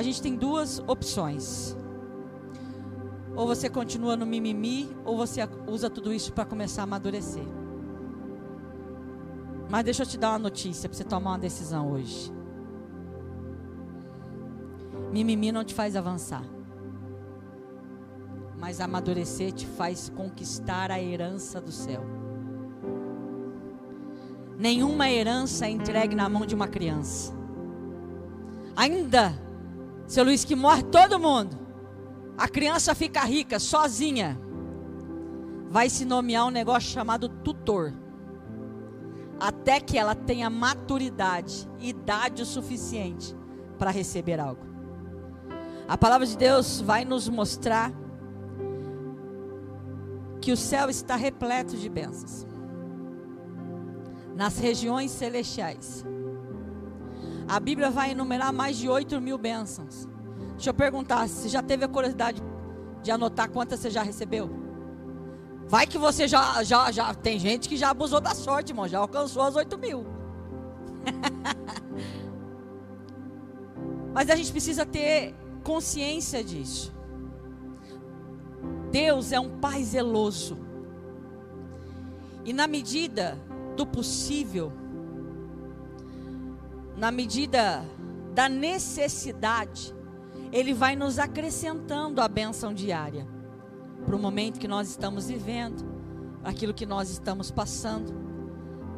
a 0.00 0.02
gente 0.02 0.22
tem 0.22 0.34
duas 0.34 0.78
opções. 0.86 1.76
Ou 3.36 3.46
você 3.46 3.68
continua 3.68 4.16
no 4.16 4.24
mimimi, 4.24 4.88
ou 5.04 5.14
você 5.14 5.40
usa 5.66 5.90
tudo 5.90 6.10
isso 6.10 6.32
para 6.32 6.46
começar 6.46 6.80
a 6.80 6.84
amadurecer. 6.84 7.44
Mas 9.68 9.84
deixa 9.84 10.02
eu 10.02 10.06
te 10.06 10.16
dar 10.16 10.30
uma 10.30 10.38
notícia 10.38 10.88
para 10.88 10.96
você 10.96 11.04
tomar 11.04 11.32
uma 11.32 11.38
decisão 11.38 11.92
hoje. 11.92 12.32
Mimimi 15.12 15.52
não 15.52 15.64
te 15.64 15.74
faz 15.74 15.94
avançar. 15.94 16.44
Mas 18.58 18.80
amadurecer 18.80 19.52
te 19.52 19.66
faz 19.66 20.08
conquistar 20.08 20.90
a 20.90 20.98
herança 20.98 21.60
do 21.60 21.70
céu. 21.70 22.02
Nenhuma 24.58 25.10
herança 25.10 25.66
é 25.66 25.70
entregue 25.70 26.16
na 26.16 26.26
mão 26.26 26.46
de 26.46 26.54
uma 26.54 26.68
criança. 26.68 27.34
Ainda, 28.74 29.49
seu 30.10 30.24
Luiz, 30.24 30.44
que 30.44 30.56
morre 30.56 30.82
todo 30.82 31.20
mundo. 31.20 31.56
A 32.36 32.48
criança 32.48 32.96
fica 32.96 33.20
rica, 33.20 33.60
sozinha. 33.60 34.36
Vai 35.68 35.88
se 35.88 36.04
nomear 36.04 36.46
um 36.46 36.50
negócio 36.50 36.90
chamado 36.90 37.28
tutor. 37.28 37.94
Até 39.38 39.78
que 39.78 39.96
ela 39.96 40.16
tenha 40.16 40.50
maturidade, 40.50 41.70
idade 41.78 42.42
o 42.42 42.46
suficiente 42.46 43.36
para 43.78 43.92
receber 43.92 44.40
algo. 44.40 44.66
A 45.86 45.96
palavra 45.96 46.26
de 46.26 46.36
Deus 46.36 46.80
vai 46.80 47.04
nos 47.04 47.28
mostrar 47.28 47.92
que 50.40 50.50
o 50.50 50.56
céu 50.56 50.90
está 50.90 51.14
repleto 51.14 51.76
de 51.76 51.88
bênçãos. 51.88 52.44
Nas 54.34 54.58
regiões 54.58 55.12
celestiais. 55.12 56.04
A 57.50 57.58
Bíblia 57.58 57.90
vai 57.90 58.12
enumerar 58.12 58.52
mais 58.52 58.76
de 58.76 58.88
8 58.88 59.20
mil 59.20 59.36
bênçãos. 59.36 60.08
Deixa 60.60 60.68
eu 60.68 60.74
perguntar, 60.74 61.26
você 61.26 61.48
já 61.48 61.62
teve 61.62 61.86
a 61.86 61.88
curiosidade 61.88 62.42
de 63.02 63.10
anotar 63.10 63.50
quantas 63.50 63.80
você 63.80 63.88
já 63.88 64.02
recebeu? 64.02 64.50
Vai 65.66 65.86
que 65.86 65.96
você 65.96 66.28
já, 66.28 66.62
já, 66.62 66.92
já. 66.92 67.14
Tem 67.14 67.38
gente 67.38 67.66
que 67.66 67.78
já 67.78 67.88
abusou 67.88 68.20
da 68.20 68.34
sorte, 68.34 68.72
irmão. 68.72 68.86
Já 68.86 68.98
alcançou 68.98 69.40
as 69.40 69.56
8 69.56 69.78
mil. 69.78 70.04
Mas 74.12 74.28
a 74.28 74.36
gente 74.36 74.52
precisa 74.52 74.84
ter 74.84 75.34
consciência 75.64 76.44
disso. 76.44 76.92
Deus 78.90 79.32
é 79.32 79.40
um 79.40 79.58
pai 79.60 79.82
zeloso. 79.82 80.58
E 82.44 82.52
na 82.52 82.66
medida 82.66 83.38
do 83.76 83.86
possível, 83.86 84.70
na 86.98 87.10
medida 87.10 87.82
da 88.34 88.46
necessidade, 88.46 89.98
Ele 90.52 90.74
vai 90.74 90.96
nos 90.96 91.18
acrescentando 91.18 92.20
a 92.20 92.28
bênção 92.28 92.74
diária 92.74 93.26
para 94.04 94.16
o 94.16 94.18
momento 94.18 94.58
que 94.58 94.66
nós 94.66 94.88
estamos 94.88 95.28
vivendo, 95.28 95.84
aquilo 96.42 96.74
que 96.74 96.86
nós 96.86 97.10
estamos 97.10 97.50
passando. 97.50 98.12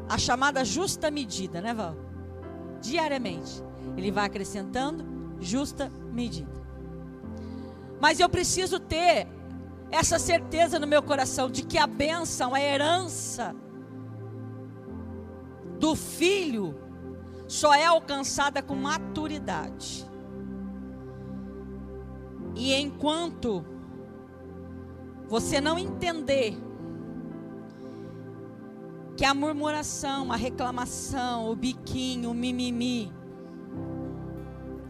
A 0.09 0.17
chamada 0.19 0.65
justa 0.65 1.11
medida, 1.11 1.61
né, 1.61 1.75
Val? 1.75 1.97
Diariamente. 2.81 3.63
Ele 3.97 4.11
vai 4.11 4.27
acrescentando 4.27 5.05
justa 5.41 5.91
medida. 6.13 6.63
Mas 8.01 8.19
eu 8.19 8.29
preciso 8.29 8.81
ter 8.81 9.29
essa 9.91 10.19
certeza 10.19 10.79
no 10.79 10.87
meu 10.87 11.03
coração 11.03 11.51
de 11.51 11.63
que 11.63 11.77
a 11.77 11.87
bênção, 11.87 12.55
a 12.55 12.61
herança 12.61 13.55
do 15.79 15.95
filho, 15.95 16.75
só 17.47 17.75
é 17.75 17.85
alcançada 17.85 18.63
com 18.63 18.75
maturidade. 18.75 20.11
E 22.63 22.73
enquanto 22.75 23.65
você 25.27 25.61
não 25.61 25.77
entender 25.77 26.57
que 29.17 29.25
a 29.25 29.35
murmuração, 29.35 30.31
a 30.31 30.37
reclamação, 30.37 31.51
o 31.51 31.57
biquinho, 31.57 32.31
o 32.31 32.35
mimimi, 32.35 33.13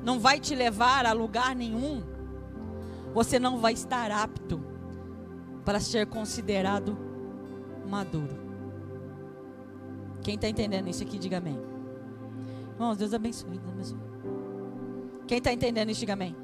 não 0.04 0.20
vai 0.20 0.38
te 0.38 0.54
levar 0.54 1.06
a 1.06 1.12
lugar 1.14 1.56
nenhum, 1.56 2.02
você 3.14 3.38
não 3.38 3.58
vai 3.58 3.72
estar 3.72 4.10
apto 4.10 4.62
para 5.64 5.80
ser 5.80 6.06
considerado 6.08 6.94
maduro. 7.88 8.36
Quem 10.20 10.34
está 10.34 10.47
entendendo 10.47 10.91
isso 10.91 11.02
aqui, 11.02 11.18
diga 11.18 11.38
amém. 11.38 11.58
Irmãos, 12.74 12.98
Deus 12.98 13.14
abençoe. 13.14 13.58
Deus 13.58 13.72
abençoe. 13.72 13.98
Quem 15.26 15.38
está 15.38 15.50
entendendo 15.50 15.88
isso, 15.88 16.00
diga 16.00 16.12
amém. 16.12 16.36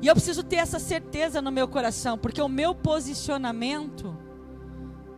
E 0.00 0.06
eu 0.06 0.14
preciso 0.14 0.42
ter 0.42 0.56
essa 0.56 0.78
certeza 0.78 1.42
no 1.42 1.50
meu 1.50 1.66
coração, 1.66 2.16
porque 2.16 2.40
o 2.40 2.48
meu 2.48 2.74
posicionamento. 2.74 4.16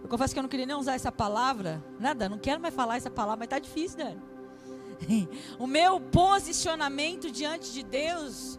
Eu 0.03 0.09
confesso 0.09 0.33
que 0.33 0.39
eu 0.39 0.43
não 0.43 0.49
queria 0.49 0.67
nem 0.67 0.77
usar 0.77 0.95
essa 0.95 1.13
palavra. 1.13 1.85
Nada, 1.99 2.29
não 2.29 2.39
quero 2.39 2.61
mais 2.61 2.75
falar 2.75 2.97
essa 2.97 3.11
palavra, 3.11 3.41
mas 3.41 3.47
está 3.47 3.59
difícil, 3.59 3.99
Dani. 3.99 4.21
o 5.59 5.67
meu 5.67 6.01
posicionamento 6.01 7.31
diante 7.31 7.73
de 7.73 7.83
Deus 7.83 8.59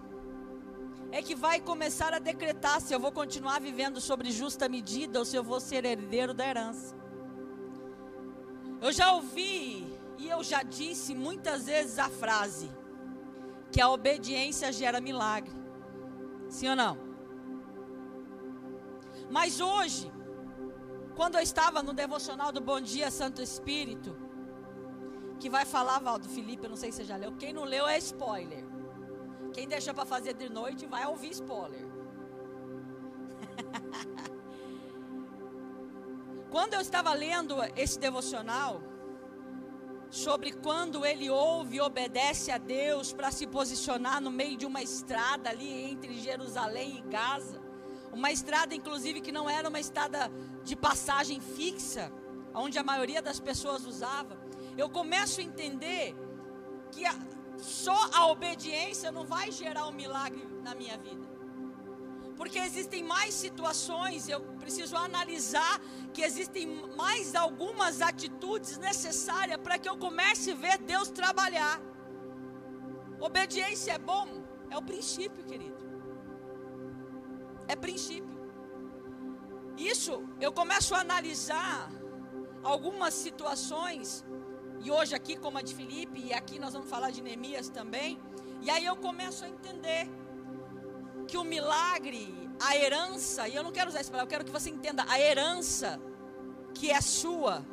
é 1.12 1.22
que 1.22 1.36
vai 1.36 1.60
começar 1.60 2.14
a 2.14 2.20
decretar 2.20 2.80
se 2.82 2.94
eu 2.94 3.00
vou 3.00 3.12
continuar 3.12 3.60
vivendo 3.60 4.00
sobre 4.00 4.32
justa 4.32 4.70
medida 4.70 5.20
ou 5.20 5.26
se 5.26 5.36
eu 5.36 5.44
vou 5.44 5.60
ser 5.60 5.84
herdeiro 5.86 6.34
da 6.34 6.48
herança. 6.48 6.96
Eu 8.80 8.92
já 8.92 9.12
ouvi 9.12 9.86
e 10.18 10.30
eu 10.30 10.44
já 10.44 10.64
disse 10.64 11.14
muitas 11.14 11.66
vezes 11.66 12.00
a 12.00 12.10
frase 12.10 12.72
que 13.72 13.82
a 13.82 13.90
obediência 13.90 14.72
gera 14.72 15.02
milagre. 15.02 15.61
Sim 16.52 16.70
ou 16.70 16.76
não? 16.76 16.96
Mas 19.30 19.62
hoje, 19.62 20.12
quando 21.16 21.36
eu 21.36 21.42
estava 21.42 21.82
no 21.82 21.94
devocional 21.94 22.52
do 22.52 22.60
Bom 22.60 22.82
Dia 22.82 23.10
Santo 23.10 23.42
Espírito, 23.42 24.18
que 25.40 25.50
vai 25.50 25.64
falar, 25.64 26.00
Valdo 26.00 26.28
Felipe, 26.28 26.66
eu 26.66 26.70
não 26.70 26.76
sei 26.76 26.92
se 26.92 26.98
você 26.98 27.06
já 27.06 27.16
leu. 27.16 27.32
Quem 27.38 27.54
não 27.54 27.64
leu 27.64 27.88
é 27.88 27.98
spoiler. 27.98 28.66
Quem 29.54 29.66
deixa 29.66 29.94
para 29.94 30.06
fazer 30.06 30.34
de 30.34 30.50
noite 30.50 30.86
vai 30.86 31.08
ouvir 31.08 31.32
spoiler. 31.32 31.80
Quando 36.52 36.74
eu 36.74 36.82
estava 36.82 37.14
lendo 37.14 37.56
esse 37.78 37.98
devocional, 37.98 38.82
sobre 40.12 40.52
quando 40.52 41.04
ele 41.04 41.30
ouve 41.30 41.78
e 41.78 41.82
obedece 41.82 42.52
a 42.52 42.60
Deus 42.60 43.12
para 43.12 43.32
se 43.32 43.48
posicionar 43.48 44.22
no 44.22 44.30
meio 44.30 44.56
de 44.56 44.68
uma 44.68 44.84
estrada 44.84 45.50
ali 45.50 45.92
entre 45.92 46.20
Jerusalém 46.20 46.98
e 47.00 47.10
Gaza, 47.10 47.60
uma 48.12 48.32
estrada 48.32 48.76
inclusive 48.76 49.22
que 49.22 49.32
não 49.32 49.50
era 49.50 49.68
uma 49.68 49.80
estrada 49.80 50.30
de 50.64 50.76
passagem 50.76 51.40
fixa, 51.40 52.12
onde 52.54 52.78
a 52.78 52.84
maioria 52.84 53.22
das 53.22 53.40
pessoas 53.40 53.86
usava 53.86 54.42
eu 54.78 54.90
começo 54.90 55.40
a 55.40 55.44
entender 55.44 56.16
que 56.92 57.06
a, 57.06 57.14
só 57.58 58.10
a 58.14 58.28
obediência 58.28 59.12
não 59.12 59.26
vai 59.26 59.52
gerar 59.52 59.88
um 59.88 59.92
milagre 59.92 60.46
na 60.64 60.74
minha 60.74 60.98
vida. 60.98 61.31
Porque 62.42 62.58
existem 62.58 63.04
mais 63.04 63.36
situações, 63.36 64.28
eu 64.28 64.40
preciso 64.62 64.96
analisar 64.98 65.80
que 66.12 66.24
existem 66.24 66.66
mais 67.02 67.36
algumas 67.36 68.02
atitudes 68.02 68.80
necessárias 68.80 69.60
para 69.66 69.78
que 69.78 69.88
eu 69.88 69.96
comece 69.96 70.50
a 70.54 70.56
ver 70.56 70.80
Deus 70.80 71.12
trabalhar. 71.12 71.80
Obediência 73.20 73.92
é 73.92 74.00
bom, 74.00 74.26
é 74.72 74.76
o 74.76 74.82
princípio, 74.82 75.46
querido. 75.46 75.78
É 77.68 77.76
princípio. 77.76 78.36
Isso 79.78 80.14
eu 80.40 80.52
começo 80.52 80.96
a 80.96 81.02
analisar 81.02 81.92
algumas 82.64 83.14
situações 83.14 84.26
e 84.84 84.90
hoje 84.90 85.14
aqui 85.14 85.38
como 85.38 85.60
a 85.60 85.62
de 85.62 85.76
Felipe, 85.76 86.20
e 86.20 86.34
aqui 86.34 86.58
nós 86.58 86.74
vamos 86.74 86.90
falar 86.90 87.12
de 87.12 87.22
Neemias 87.22 87.70
também. 87.70 88.20
E 88.64 88.72
aí 88.72 88.84
eu 88.84 88.96
começo 88.96 89.46
a 89.46 89.50
entender 89.56 90.10
que 91.32 91.38
o 91.38 91.46
milagre, 91.46 92.24
a 92.60 92.76
herança, 92.76 93.48
e 93.48 93.56
eu 93.56 93.64
não 93.64 93.72
quero 93.72 93.90
usar 93.90 94.00
essa 94.02 94.12
palavra, 94.12 94.28
eu 94.28 94.34
quero 94.34 94.46
que 94.48 94.52
você 94.52 94.70
entenda, 94.70 95.06
a 95.08 95.18
herança 95.18 96.00
que 96.74 96.92
é 96.92 97.00
sua, 97.00 97.66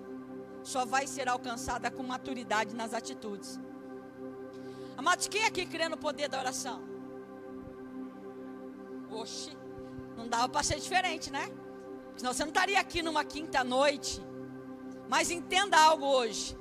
só 0.63 0.85
vai 0.87 1.09
ser 1.09 1.29
alcançada 1.29 1.91
com 1.91 2.05
maturidade 2.05 2.73
nas 2.81 2.95
atitudes. 2.95 3.59
Amados, 4.97 5.27
quem 5.27 5.45
aqui 5.45 5.67
crê 5.67 5.89
no 5.89 5.97
poder 5.97 6.29
da 6.29 6.39
oração? 6.39 6.79
Oxe, 9.11 9.57
não 10.17 10.29
dava 10.29 10.49
para 10.49 10.63
ser 10.63 10.79
diferente, 10.79 11.33
né? 11.33 11.49
Senão 12.17 12.33
você 12.33 12.45
não 12.45 12.51
estaria 12.51 12.79
aqui 12.79 13.03
numa 13.03 13.25
quinta 13.25 13.65
noite. 13.65 14.25
Mas 15.09 15.31
entenda 15.31 15.77
algo 15.81 16.07
hoje. 16.07 16.57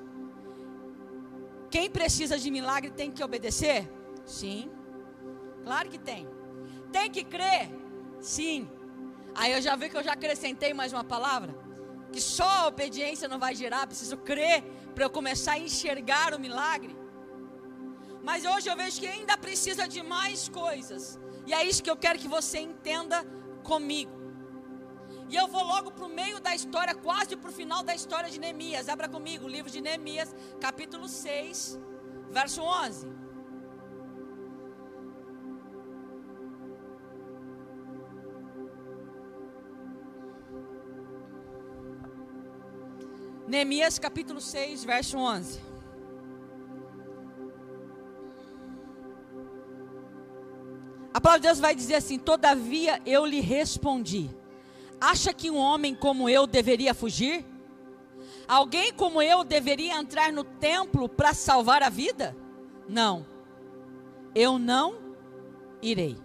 Quem 1.69 1.91
precisa 1.91 2.39
de 2.39 2.49
milagre 2.49 2.89
tem 2.89 3.11
que 3.11 3.23
obedecer? 3.23 3.91
Sim. 4.25 4.71
Claro 5.63 5.89
que 5.89 5.99
tem. 5.99 6.36
Tem 6.91 7.09
que 7.09 7.23
crer? 7.23 7.69
Sim. 8.19 8.69
Aí 9.35 9.51
eu 9.51 9.61
já 9.61 9.75
vi 9.75 9.89
que 9.89 9.97
eu 9.97 10.03
já 10.03 10.13
acrescentei 10.13 10.73
mais 10.73 10.93
uma 10.93 11.03
palavra. 11.03 11.55
Que 12.11 12.21
só 12.21 12.49
a 12.59 12.67
obediência 12.67 13.27
não 13.27 13.39
vai 13.39 13.53
gerar, 13.53 13.85
preciso 13.85 14.17
crer 14.17 14.63
para 14.95 15.03
eu 15.05 15.09
começar 15.09 15.53
a 15.53 15.59
enxergar 15.59 16.33
o 16.33 16.39
milagre. 16.39 16.95
Mas 18.23 18.45
hoje 18.45 18.69
eu 18.69 18.75
vejo 18.75 18.99
que 18.99 19.07
ainda 19.07 19.37
precisa 19.37 19.87
de 19.87 20.01
mais 20.01 20.49
coisas. 20.49 21.19
E 21.45 21.53
é 21.53 21.63
isso 21.63 21.83
que 21.83 21.89
eu 21.89 21.95
quero 21.95 22.19
que 22.19 22.27
você 22.27 22.59
entenda 22.59 23.23
comigo. 23.63 24.17
E 25.29 25.35
eu 25.35 25.47
vou 25.47 25.63
logo 25.63 25.91
para 25.91 26.05
o 26.05 26.09
meio 26.09 26.39
da 26.39 26.55
história, 26.55 26.95
quase 26.95 27.35
para 27.35 27.49
o 27.49 27.53
final 27.53 27.83
da 27.83 27.93
história 27.93 28.29
de 28.29 28.39
Neemias. 28.39 28.87
Abra 28.87 29.09
comigo 29.09 29.45
o 29.45 29.49
livro 29.49 29.69
de 29.69 29.81
Neemias, 29.81 30.33
capítulo 30.59 31.07
6, 31.07 31.79
verso 32.29 32.61
11. 32.61 33.07
Neemias 43.47 43.97
capítulo 43.97 44.41
6, 44.41 44.83
verso 44.83 45.17
11. 45.17 45.61
A 51.13 51.21
palavra 51.21 51.39
de 51.39 51.47
Deus 51.47 51.59
vai 51.59 51.73
dizer 51.73 51.95
assim: 51.95 52.19
Todavia 52.19 53.01
eu 53.05 53.25
lhe 53.25 53.39
respondi. 53.39 54.29
Acha 54.99 55.33
que 55.33 55.49
um 55.49 55.55
homem 55.55 55.95
como 55.95 56.27
eu 56.27 56.45
deveria 56.45 56.93
fugir? 56.93 57.45
Alguém 58.47 58.93
como 58.93 59.21
eu 59.21 59.45
deveria 59.45 59.97
entrar 59.97 60.33
no 60.33 60.43
templo 60.43 61.07
para 61.07 61.33
salvar 61.33 61.81
a 61.81 61.89
vida? 61.89 62.35
Não. 62.87 63.25
Eu 64.35 64.59
não 64.59 64.97
irei. 65.81 66.17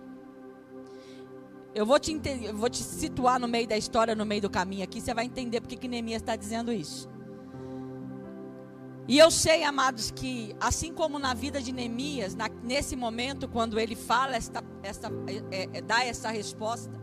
Eu 1.75 1.87
vou 1.87 1.99
te, 1.99 2.21
eu 2.43 2.57
vou 2.57 2.69
te 2.69 2.83
situar 2.83 3.39
no 3.39 3.49
meio 3.49 3.67
da 3.67 3.77
história, 3.77 4.15
no 4.15 4.27
meio 4.27 4.43
do 4.43 4.51
caminho 4.51 4.85
aqui, 4.85 5.01
você 5.01 5.15
vai 5.15 5.25
entender 5.25 5.61
porque 5.61 5.77
que 5.77 5.89
Neemias 5.89 6.21
está 6.21 6.37
dizendo 6.37 6.73
isso. 6.73 7.12
E 9.09 9.19
eu 9.19 9.31
sei, 9.31 9.65
amados, 9.65 10.11
que 10.11 10.55
assim 10.61 10.95
como 10.95 11.19
na 11.19 11.35
vida 11.35 11.61
de 11.61 11.73
Neemias, 11.73 12.35
na, 12.35 12.49
nesse 12.63 12.95
momento, 12.95 13.49
quando 13.49 13.79
ele 13.79 13.97
fala 13.97 14.37
esta, 14.37 14.63
esta 14.83 15.11
é, 15.51 15.69
é, 15.73 15.81
dá 15.81 16.05
essa 16.05 16.31
resposta 16.31 17.03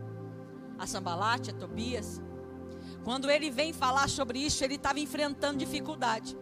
a 0.78 0.86
Sambalate, 0.86 1.50
a 1.50 1.52
Tobias, 1.52 2.22
quando 3.04 3.30
ele 3.30 3.50
vem 3.50 3.70
falar 3.72 4.08
sobre 4.08 4.38
isso, 4.38 4.64
ele 4.64 4.76
estava 4.76 4.98
enfrentando 4.98 5.58
dificuldade. 5.58 6.38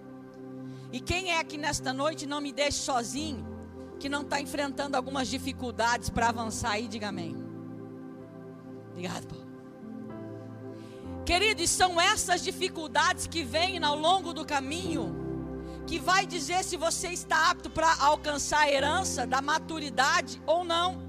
E 0.93 1.01
quem 1.01 1.33
é 1.33 1.41
aqui 1.41 1.59
nesta 1.59 1.93
noite 1.93 2.25
não 2.25 2.41
me 2.41 2.53
deixe 2.53 2.79
sozinho, 2.79 3.45
que 3.99 4.09
não 4.09 4.23
está 4.23 4.41
enfrentando 4.41 4.97
algumas 4.97 5.27
dificuldades 5.27 6.09
para 6.09 6.29
avançar 6.29 6.71
aí, 6.71 6.87
diga 6.87 7.09
amém. 7.09 7.37
Obrigado, 8.93 9.27
Paulo. 9.27 9.49
Queridos, 11.27 11.69
são 11.69 12.01
essas 12.01 12.43
dificuldades 12.43 13.27
que 13.27 13.43
vêm 13.43 13.83
ao 13.83 13.97
longo 13.97 14.33
do 14.33 14.47
caminho 14.47 15.28
que 15.89 15.99
vai 15.99 16.27
dizer 16.27 16.63
se 16.63 16.77
você 16.77 17.09
está 17.09 17.51
apto 17.51 17.71
para 17.71 17.91
alcançar 18.01 18.61
a 18.61 18.71
herança 18.71 19.27
da 19.27 19.41
maturidade 19.41 20.41
ou 20.47 20.63
não. 20.63 21.09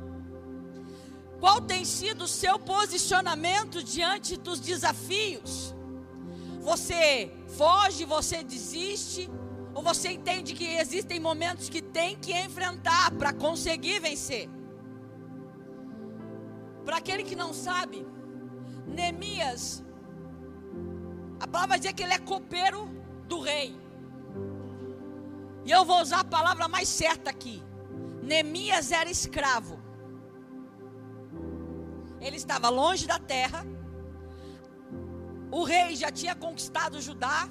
Qual 1.42 1.60
tem 1.60 1.84
sido 1.84 2.24
o 2.24 2.28
seu 2.28 2.58
posicionamento 2.58 3.84
diante 3.84 4.38
dos 4.38 4.60
desafios? 4.62 5.76
Você 6.62 7.30
foge, 7.58 8.06
você 8.06 8.42
desiste, 8.42 9.30
ou 9.74 9.84
você 9.84 10.12
entende 10.12 10.54
que 10.54 10.66
existem 10.66 11.20
momentos 11.20 11.68
que 11.68 11.82
tem 11.82 12.16
que 12.16 12.32
enfrentar 12.32 13.12
para 13.12 13.34
conseguir 13.34 14.00
vencer? 14.00 14.50
Para 16.86 16.98
aquele 16.98 17.24
que 17.24 17.36
não 17.36 17.54
sabe, 17.54 18.08
Neemias, 18.88 19.84
a 21.38 21.48
palavra 21.48 21.78
dizer 21.78 21.94
que 21.94 22.04
ele 22.04 22.14
é 22.14 22.20
copeiro 22.20 22.90
do 23.28 23.42
rei. 23.42 23.89
E 25.70 25.72
eu 25.72 25.86
vou 25.86 26.02
usar 26.02 26.22
a 26.22 26.24
palavra 26.24 26.68
mais 26.68 26.90
certa 26.90 27.30
aqui. 27.30 27.62
Neemias 28.24 28.92
era 28.92 29.08
escravo. 29.08 29.80
Ele 32.20 32.38
estava 32.38 32.70
longe 32.70 33.06
da 33.06 33.20
terra. 33.20 33.64
O 35.52 35.64
rei 35.64 35.96
já 35.96 36.10
tinha 36.10 36.34
conquistado 36.34 37.00
Judá. 37.00 37.48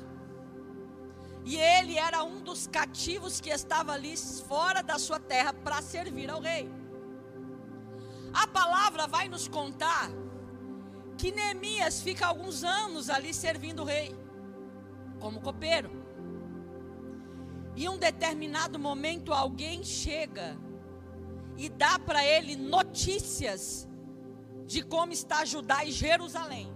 E 1.44 1.55
ele 1.56 1.97
era 1.97 2.25
um 2.25 2.41
dos 2.41 2.67
cativos 2.67 3.41
que 3.41 3.50
estava 3.50 3.93
ali 3.93 4.17
fora 4.49 4.82
da 4.82 4.99
sua 4.99 5.20
terra 5.20 5.53
para 5.53 5.81
servir 5.81 6.29
ao 6.29 6.41
rei. 6.41 6.69
A 8.35 8.49
palavra 8.49 9.06
vai 9.06 9.29
nos 9.29 9.47
contar 9.47 10.11
que 11.17 11.31
Neemias 11.31 12.03
fica 12.03 12.26
alguns 12.26 12.65
anos 12.65 13.11
ali 13.11 13.32
servindo 13.32 13.82
o 13.82 13.85
rei, 13.85 14.12
como 15.20 15.41
copeiro. 15.41 16.07
E 17.81 17.89
um 17.89 17.97
determinado 17.97 18.77
momento 18.77 19.33
alguém 19.33 19.85
chega 19.85 20.59
e 21.57 21.69
dá 21.69 21.97
para 21.97 22.25
ele 22.25 22.57
notícias 22.57 23.87
de 24.67 24.83
como 24.83 25.13
está 25.13 25.45
Judá 25.45 25.85
e 25.85 25.93
Jerusalém. 25.93 26.67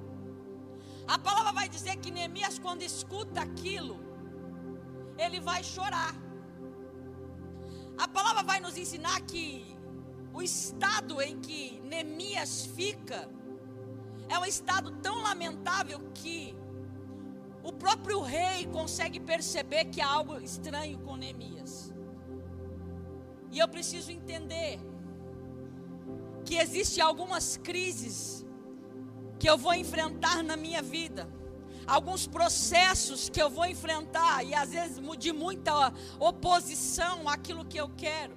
A 1.08 1.18
palavra 1.18 1.50
vai 1.50 1.68
dizer 1.68 1.96
que 1.96 2.12
Neemias, 2.12 2.56
quando 2.56 2.82
escuta 2.82 3.40
aquilo, 3.40 3.96
ele 5.18 5.40
vai 5.40 5.64
chorar. 5.64 6.14
A 7.98 8.06
palavra 8.06 8.44
vai 8.44 8.60
nos 8.60 8.76
ensinar 8.76 9.20
que 9.22 9.76
o 10.32 10.40
estado 10.40 11.20
em 11.20 11.40
que 11.40 11.80
Neemias 11.80 12.64
fica 12.76 13.28
é 14.28 14.38
um 14.38 14.44
estado 14.44 14.92
tão 15.06 15.20
lamentável 15.20 15.98
que 16.14 16.54
o 17.62 17.72
próprio 17.72 18.20
rei 18.20 18.66
consegue 18.66 19.20
perceber 19.20 19.84
que 19.86 20.00
há 20.00 20.10
algo 20.10 20.38
estranho 20.40 20.98
com 20.98 21.16
Neemias. 21.16 21.92
E 23.50 23.58
eu 23.58 23.68
preciso 23.68 24.10
entender 24.10 24.80
que 26.44 26.56
existem 26.56 27.02
algumas 27.02 27.56
crises 27.56 28.44
que 29.38 29.48
eu 29.48 29.56
vou 29.56 29.74
enfrentar 29.74 30.42
na 30.42 30.56
minha 30.56 30.82
vida, 30.82 31.28
alguns 31.86 32.26
processos 32.26 33.28
que 33.28 33.40
eu 33.40 33.48
vou 33.48 33.66
enfrentar 33.66 34.44
e 34.44 34.54
às 34.54 34.70
vezes 34.70 35.00
de 35.18 35.32
muita 35.32 35.92
oposição 36.18 37.28
àquilo 37.28 37.64
que 37.64 37.78
eu 37.78 37.88
quero. 37.90 38.36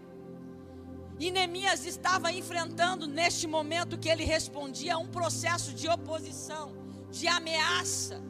E 1.18 1.32
Neemias 1.32 1.86
estava 1.86 2.32
enfrentando 2.32 3.08
neste 3.08 3.48
momento 3.48 3.98
que 3.98 4.10
ele 4.10 4.26
respondia 4.26 4.98
um 4.98 5.08
processo 5.08 5.74
de 5.74 5.88
oposição, 5.88 6.76
de 7.10 7.28
ameaça 7.28 8.22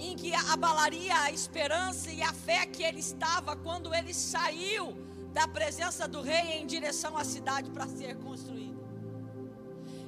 em 0.00 0.16
que 0.16 0.34
abalaria 0.34 1.14
a 1.14 1.30
esperança 1.30 2.10
e 2.10 2.22
a 2.22 2.32
fé 2.32 2.66
que 2.66 2.82
ele 2.82 3.00
estava 3.00 3.54
quando 3.54 3.94
ele 3.94 4.14
saiu 4.14 4.96
da 5.32 5.46
presença 5.46 6.08
do 6.08 6.22
rei 6.22 6.58
em 6.58 6.66
direção 6.66 7.16
à 7.16 7.24
cidade 7.24 7.70
para 7.70 7.86
ser 7.86 8.16
construída. 8.16 8.80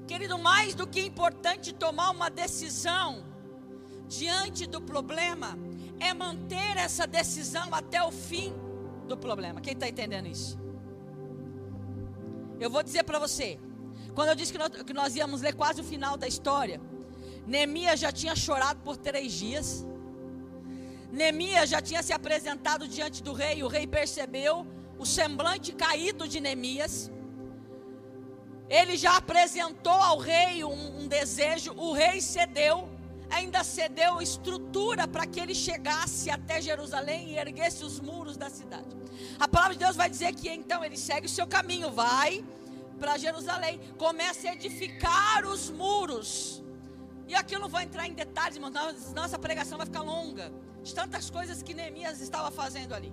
Querido, 0.06 0.38
mais 0.38 0.74
do 0.74 0.86
que 0.86 1.00
importante 1.00 1.72
tomar 1.72 2.10
uma 2.10 2.28
decisão 2.28 3.24
diante 4.08 4.66
do 4.66 4.80
problema, 4.80 5.58
é 6.00 6.12
manter 6.12 6.76
essa 6.76 7.06
decisão 7.06 7.72
até 7.72 8.02
o 8.02 8.10
fim 8.10 8.52
do 9.06 9.16
problema. 9.16 9.60
Quem 9.60 9.74
está 9.74 9.88
entendendo 9.88 10.26
isso? 10.26 10.58
Eu 12.58 12.68
vou 12.68 12.82
dizer 12.82 13.04
para 13.04 13.18
você, 13.18 13.58
quando 14.14 14.28
eu 14.30 14.34
disse 14.34 14.52
que 14.52 14.58
nós, 14.58 14.68
que 14.68 14.92
nós 14.92 15.16
íamos 15.16 15.40
ler 15.40 15.54
quase 15.54 15.80
o 15.80 15.84
final 15.84 16.16
da 16.16 16.26
história, 16.26 16.80
Neemias 17.46 17.98
já 17.98 18.12
tinha 18.12 18.36
chorado 18.36 18.80
por 18.80 18.96
três 18.96 19.32
dias. 19.32 19.86
Neemias 21.12 21.68
já 21.68 21.80
tinha 21.80 22.02
se 22.02 22.12
apresentado 22.12 22.88
diante 22.88 23.22
do 23.22 23.32
rei. 23.32 23.62
O 23.62 23.68
rei 23.68 23.86
percebeu 23.86 24.66
o 24.98 25.04
semblante 25.04 25.70
caído 25.72 26.26
de 26.26 26.40
Neemias. 26.40 27.10
Ele 28.68 28.96
já 28.96 29.16
apresentou 29.18 29.92
ao 29.92 30.18
rei 30.18 30.64
um, 30.64 31.00
um 31.00 31.06
desejo. 31.06 31.72
O 31.74 31.92
rei 31.92 32.20
cedeu. 32.20 32.88
Ainda 33.30 33.64
cedeu 33.64 34.20
estrutura 34.20 35.08
para 35.08 35.26
que 35.26 35.40
ele 35.40 35.54
chegasse 35.54 36.30
até 36.30 36.60
Jerusalém 36.60 37.30
e 37.30 37.38
erguesse 37.38 37.82
os 37.82 37.98
muros 37.98 38.36
da 38.36 38.50
cidade. 38.50 38.94
A 39.38 39.48
palavra 39.48 39.74
de 39.74 39.84
Deus 39.84 39.96
vai 39.96 40.10
dizer 40.10 40.34
que 40.34 40.50
então 40.50 40.84
ele 40.84 40.98
segue 40.98 41.26
o 41.26 41.30
seu 41.30 41.46
caminho, 41.46 41.90
vai 41.90 42.44
para 42.98 43.16
Jerusalém, 43.16 43.80
começa 43.96 44.50
a 44.50 44.52
edificar 44.52 45.46
os 45.46 45.70
muros 45.70 46.62
e 47.32 47.34
aqui 47.34 47.54
eu 47.56 47.60
não 47.60 47.68
vou 47.68 47.80
entrar 47.80 48.06
em 48.06 48.12
detalhes, 48.12 48.58
essa 49.24 49.38
pregação 49.38 49.78
vai 49.78 49.86
ficar 49.86 50.02
longa. 50.02 50.52
De 50.82 50.94
tantas 50.94 51.30
coisas 51.30 51.62
que 51.62 51.74
Neemias 51.74 52.20
estava 52.20 52.50
fazendo 52.50 52.94
ali. 52.94 53.12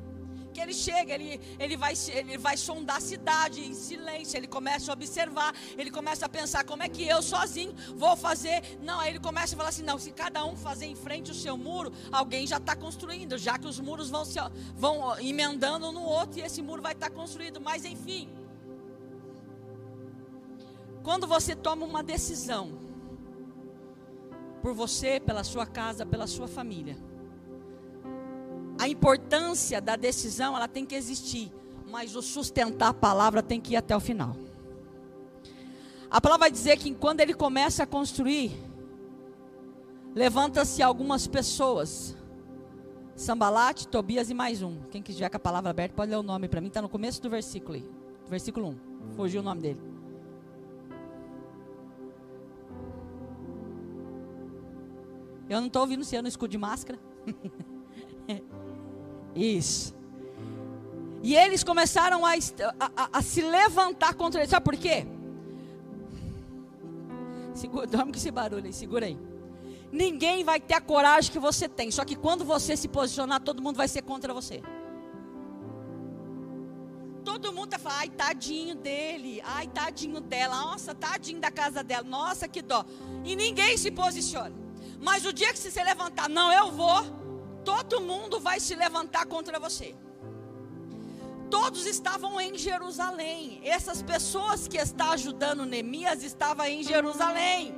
Que 0.54 0.60
ele 0.62 0.74
chega, 0.74 1.14
ele, 1.14 1.40
ele, 1.60 1.78
vai, 1.78 1.94
ele 2.08 2.38
vai 2.38 2.58
sondar 2.58 2.98
a 2.98 3.00
cidade 3.00 3.62
em 3.62 3.76
silêncio, 3.76 4.36
ele 4.36 4.48
começa 4.48 4.92
a 4.92 4.94
observar, 4.94 5.54
ele 5.78 5.92
começa 5.92 6.26
a 6.26 6.30
pensar 6.30 6.64
como 6.64 6.82
é 6.82 6.90
que 6.90 7.08
eu 7.08 7.22
sozinho 7.22 7.76
vou 7.96 8.16
fazer. 8.16 8.80
Não, 8.82 9.00
aí 9.00 9.12
ele 9.12 9.20
começa 9.20 9.54
a 9.54 9.58
falar 9.58 9.70
assim: 9.70 9.84
não, 9.84 10.00
se 10.00 10.12
cada 10.12 10.44
um 10.44 10.56
fazer 10.56 10.88
em 10.88 10.96
frente 10.96 11.30
o 11.30 11.36
seu 11.36 11.56
muro, 11.56 11.94
alguém 12.12 12.48
já 12.48 12.58
está 12.58 12.76
construindo, 12.76 13.38
já 13.38 13.60
que 13.60 13.68
os 13.68 13.80
muros 13.80 14.10
vão, 14.10 14.26
se, 14.26 14.40
vão 14.76 15.20
emendando 15.20 15.88
um 15.88 15.92
no 15.92 16.04
outro 16.04 16.40
e 16.40 16.42
esse 16.42 16.62
muro 16.64 16.82
vai 16.82 16.94
estar 16.94 17.10
tá 17.10 17.16
construído. 17.16 17.62
Mas 17.62 17.86
enfim, 17.86 18.28
quando 21.04 21.28
você 21.28 21.56
toma 21.56 21.86
uma 21.86 22.02
decisão, 22.02 22.90
por 24.62 24.74
você, 24.74 25.20
pela 25.20 25.44
sua 25.44 25.66
casa, 25.66 26.06
pela 26.06 26.28
sua 26.28 26.48
família. 26.48 26.98
A 28.80 28.88
importância 28.88 29.82
da 29.82 29.98
decisão, 29.98 30.56
ela 30.56 30.68
tem 30.68 30.86
que 30.86 30.96
existir. 30.96 31.52
mas 31.92 32.16
o 32.16 32.22
sustentar 32.22 32.90
a 32.90 32.94
palavra 32.94 33.42
tem 33.42 33.60
que 33.60 33.74
ir 33.74 33.76
até 33.76 33.98
o 33.98 34.00
final. 34.00 34.36
A 36.10 36.22
palavra 36.22 36.46
vai 36.46 36.52
dizer 36.52 36.78
que 36.78 36.94
quando 36.94 37.20
ele 37.20 37.34
começa 37.34 37.82
a 37.84 37.88
construir, 37.88 38.52
levanta-se 40.14 40.84
algumas 40.84 41.28
pessoas. 41.28 42.16
Sambalate, 43.16 43.88
Tobias 43.88 44.30
e 44.30 44.34
mais 44.36 44.62
um. 44.62 44.82
Quem 44.92 45.02
quiser 45.02 45.30
com 45.30 45.38
a 45.38 45.40
palavra 45.40 45.72
aberta 45.72 45.96
pode 45.96 46.12
ler 46.12 46.18
o 46.18 46.24
nome 46.24 46.48
para 46.48 46.62
mim, 46.62 46.68
está 46.68 46.82
no 46.82 46.88
começo 46.88 47.22
do 47.22 47.30
versículo 47.30 47.74
aí. 47.74 47.90
Versículo 48.30 48.70
1. 48.70 49.16
Fugiu 49.16 49.42
o 49.42 49.44
nome 49.44 49.62
dele. 49.62 49.82
Eu 55.50 55.60
não 55.60 55.68
estou 55.68 55.82
ouvindo 55.82 56.04
se 56.04 56.16
eu 56.16 56.22
não 56.22 56.30
escudo 56.30 56.52
de 56.52 56.58
máscara. 56.60 57.00
Isso. 59.36 59.96
E 61.22 61.36
eles 61.36 61.64
começaram 61.64 62.26
a, 62.26 62.34
a, 62.80 63.10
a, 63.20 63.22
se 63.22 63.42
levantar 63.42 64.14
contra 64.14 64.42
ele. 64.42 64.50
Sabe 64.50 64.64
por 64.64 64.78
quê? 64.78 65.06
Segura, 67.54 67.86
dorme 67.88 68.12
com 68.12 68.18
esse 68.18 68.32
barulho 68.32 68.66
aí, 68.66 68.74
segura 68.74 69.06
aí. 69.06 69.18
Ninguém 69.92 70.44
vai 70.44 70.60
ter 70.60 70.76
a 70.76 70.82
coragem 70.82 71.32
que 71.32 71.40
você 71.40 71.68
tem. 71.68 71.92
Só 71.92 72.06
que 72.06 72.16
quando 72.16 72.46
você 72.46 72.78
se 72.78 72.88
posicionar, 72.88 73.42
todo 73.42 73.62
mundo 73.62 73.76
vai 73.76 73.88
ser 73.88 74.02
contra 74.02 74.34
você. 74.34 74.62
Todo 77.26 77.52
mundo 77.52 77.72
vai 77.72 77.80
falar, 77.80 77.98
ai, 78.00 78.10
tadinho 78.10 78.76
dele, 78.76 79.42
ai, 79.44 79.68
tadinho 79.68 80.22
dela, 80.22 80.56
nossa, 80.56 80.96
tadinho 80.96 81.40
da 81.40 81.52
casa 81.52 81.84
dela, 81.84 82.04
nossa, 82.04 82.48
que 82.48 82.62
dó. 82.62 82.86
E 83.26 83.36
ninguém 83.36 83.78
se 83.78 83.92
posiciona. 83.92 84.56
Mas 85.02 85.26
o 85.26 85.34
dia 85.34 85.52
que 85.52 85.60
você 85.60 85.70
se 85.70 85.84
levantar, 85.84 86.30
não, 86.30 86.52
eu 86.52 86.72
vou, 86.72 87.04
todo 87.64 88.02
mundo 88.02 88.40
vai 88.40 88.60
se 88.60 88.76
levantar 88.76 89.26
contra 89.26 89.60
você. 89.60 89.96
Todos 91.50 91.86
estavam 91.86 92.40
em 92.40 92.58
Jerusalém. 92.58 93.60
Essas 93.64 94.02
pessoas 94.02 94.68
que 94.68 94.78
estão 94.78 95.12
ajudando 95.12 95.66
Neemias 95.66 96.24
estavam 96.24 96.66
em 96.66 96.84
Jerusalém. 96.84 97.76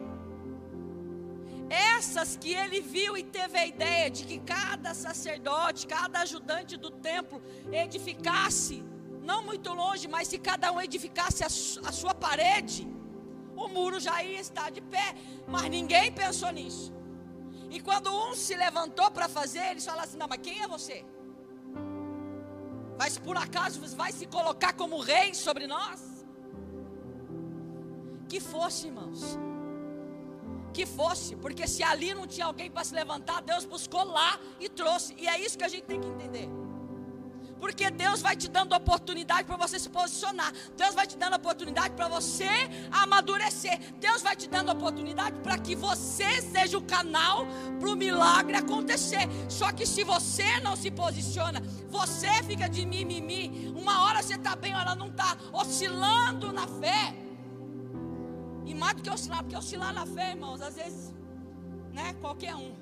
Essas 1.70 2.36
que 2.36 2.54
ele 2.54 2.82
viu 2.82 3.18
e 3.18 3.24
teve 3.24 3.58
a 3.58 3.66
ideia 3.66 4.10
de 4.12 4.26
que 4.26 4.40
cada 4.40 4.94
sacerdote, 4.94 5.88
cada 5.88 6.20
ajudante 6.20 6.76
do 6.76 6.92
templo 6.92 7.42
edificasse, 7.72 8.84
não 9.24 9.42
muito 9.46 9.72
longe, 9.74 10.06
mas 10.08 10.28
se 10.28 10.38
cada 10.38 10.70
um 10.74 10.82
edificasse 10.82 11.44
a, 11.44 11.48
a 11.48 11.92
sua 11.94 12.14
parede, 12.14 12.86
o 13.56 13.70
muro 13.70 14.02
já 14.02 14.22
ia 14.22 14.42
estar 14.42 14.70
de 14.70 14.82
pé. 14.82 15.16
Mas 15.48 15.70
ninguém 15.70 16.12
pensou 16.12 16.52
nisso. 16.52 16.94
E 17.72 17.80
quando 17.80 18.14
um 18.26 18.36
se 18.36 18.56
levantou 18.56 19.10
para 19.10 19.28
fazer, 19.28 19.64
eles 19.72 19.86
falaram 19.86 20.04
assim: 20.04 20.18
Não, 20.18 20.28
mas 20.28 20.42
quem 20.44 20.62
é 20.62 20.68
você? 20.68 21.06
Mas 23.00 23.18
por 23.18 23.38
acaso 23.38 23.80
vai 23.96 24.12
se 24.12 24.28
colocar 24.28 24.74
como 24.74 25.00
rei 25.00 25.34
sobre 25.34 25.66
nós? 25.66 26.00
Que 28.30 28.40
fosse, 28.40 28.88
irmãos 28.88 29.40
que 30.72 30.86
fosse, 30.86 31.36
porque 31.36 31.68
se 31.68 31.84
ali 31.84 32.14
não 32.14 32.26
tinha 32.26 32.46
alguém 32.46 32.72
para 32.72 32.84
se 32.84 32.94
levantar, 32.94 33.42
Deus 33.42 33.66
buscou 33.66 34.04
lá 34.04 34.40
e 34.60 34.70
trouxe, 34.70 35.14
e 35.18 35.28
é 35.28 35.40
isso 35.40 35.58
que 35.58 35.64
a 35.64 35.68
gente 35.68 35.84
tem 35.84 36.00
que 36.00 36.08
entender. 36.08 36.61
Porque 37.62 37.92
Deus 37.92 38.24
vai 38.24 38.36
te 38.36 38.48
dando 38.48 38.74
oportunidade 38.74 39.44
para 39.44 39.56
você 39.56 39.78
se 39.78 39.88
posicionar. 39.88 40.52
Deus 40.76 40.96
vai 40.96 41.06
te 41.06 41.16
dando 41.16 41.36
oportunidade 41.36 41.94
para 41.94 42.08
você 42.08 42.50
amadurecer. 42.92 43.80
Deus 44.00 44.24
vai 44.24 44.36
te 44.36 44.50
dando 44.50 44.72
oportunidade 44.72 45.40
para 45.42 45.60
que 45.60 45.76
você 45.76 46.42
seja 46.42 46.80
o 46.80 46.82
canal 46.82 47.46
para 47.80 47.90
o 47.90 47.96
milagre 47.96 48.58
acontecer. 48.58 49.30
Só 49.48 49.72
que 49.72 49.86
se 49.86 50.04
você 50.04 50.60
não 50.62 50.76
se 50.76 50.90
posiciona, 50.90 51.62
você 51.88 52.32
fica 52.44 52.68
de 52.68 52.84
mimimi. 52.84 53.72
Uma 53.76 54.06
hora 54.06 54.24
você 54.24 54.34
está 54.34 54.56
bem, 54.56 54.74
ela 54.74 54.96
não 54.96 55.10
está 55.10 55.38
oscilando 55.54 56.52
na 56.52 56.66
fé. 56.66 57.16
E 58.66 58.74
mais 58.74 58.96
do 58.96 59.04
que 59.04 59.10
oscilar, 59.12 59.44
porque 59.44 59.56
oscilar 59.56 59.94
na 59.94 60.08
fé, 60.08 60.32
irmãos, 60.32 60.62
às 60.62 60.76
vezes, 60.76 61.14
né, 61.94 62.16
qualquer 62.20 62.56
um. 62.56 62.81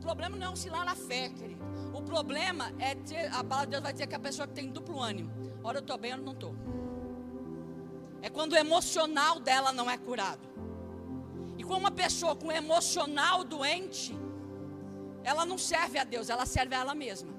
O 0.00 0.02
problema 0.02 0.34
não 0.34 0.46
é 0.46 0.50
oscilar 0.50 0.82
na 0.82 0.94
fé, 0.94 1.28
querido. 1.28 1.62
O 1.92 2.00
problema 2.00 2.72
é 2.78 2.94
ter, 2.94 3.26
a 3.26 3.44
palavra 3.44 3.66
de 3.66 3.70
Deus 3.72 3.82
vai 3.82 3.92
dizer 3.92 4.06
que 4.06 4.14
a 4.14 4.18
pessoa 4.18 4.48
que 4.48 4.54
tem 4.54 4.70
duplo 4.70 4.98
ânimo. 4.98 5.30
Ora 5.62 5.76
eu 5.76 5.82
estou 5.82 5.98
bem, 5.98 6.14
ora 6.14 6.22
não 6.22 6.32
estou. 6.32 6.54
É 8.22 8.30
quando 8.30 8.54
o 8.54 8.56
emocional 8.56 9.38
dela 9.38 9.72
não 9.72 9.90
é 9.90 9.98
curado. 9.98 10.48
E 11.58 11.62
com 11.62 11.76
uma 11.76 11.90
pessoa 11.90 12.34
com 12.34 12.50
emocional 12.50 13.44
doente, 13.44 14.18
ela 15.22 15.44
não 15.44 15.58
serve 15.58 15.98
a 15.98 16.04
Deus, 16.04 16.30
ela 16.30 16.46
serve 16.46 16.74
a 16.74 16.78
ela 16.78 16.94
mesma. 16.94 17.38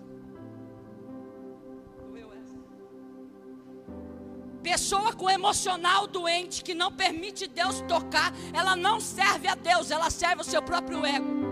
Pessoa 4.62 5.12
com 5.14 5.28
emocional 5.28 6.06
doente 6.06 6.64
que 6.64 6.76
não 6.76 6.92
permite 6.92 7.48
Deus 7.48 7.82
tocar, 7.88 8.32
ela 8.54 8.76
não 8.76 9.00
serve 9.00 9.48
a 9.48 9.56
Deus, 9.56 9.90
ela 9.90 10.12
serve 10.12 10.42
o 10.42 10.46
seu 10.46 10.62
próprio 10.62 11.04
ego. 11.04 11.51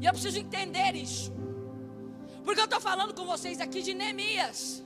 E 0.00 0.06
eu 0.06 0.12
preciso 0.12 0.38
entender 0.38 0.94
isso. 0.94 1.32
Porque 2.44 2.60
eu 2.60 2.64
estou 2.64 2.80
falando 2.80 3.14
com 3.14 3.24
vocês 3.24 3.60
aqui 3.60 3.82
de 3.82 3.94
Neemias. 3.94 4.84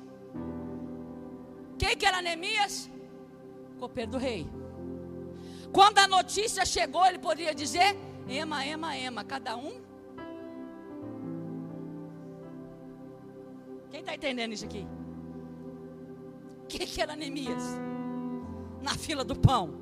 Quem 1.78 1.96
que 1.96 2.06
era 2.06 2.22
Neemias? 2.22 2.90
Copeiro 3.78 4.12
do 4.12 4.18
rei. 4.18 4.46
Quando 5.72 5.98
a 5.98 6.08
notícia 6.08 6.64
chegou, 6.64 7.04
ele 7.06 7.18
poderia 7.18 7.54
dizer: 7.54 7.96
Ema, 8.28 8.64
Ema, 8.66 8.96
Ema, 8.96 9.24
cada 9.24 9.56
um. 9.56 9.80
Quem 13.90 14.00
está 14.00 14.14
entendendo 14.14 14.52
isso 14.52 14.64
aqui? 14.64 14.86
que, 16.70 16.86
que 16.86 17.02
era 17.02 17.16
Neemias? 17.16 17.64
Na 18.80 18.94
fila 18.94 19.24
do 19.24 19.34
pão. 19.34 19.74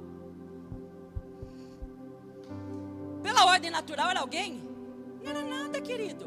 Pela 3.22 3.44
ordem 3.46 3.70
natural 3.70 4.10
era 4.10 4.20
alguém? 4.20 4.67
Não 5.22 5.30
era 5.30 5.42
nada, 5.42 5.80
querido. 5.80 6.26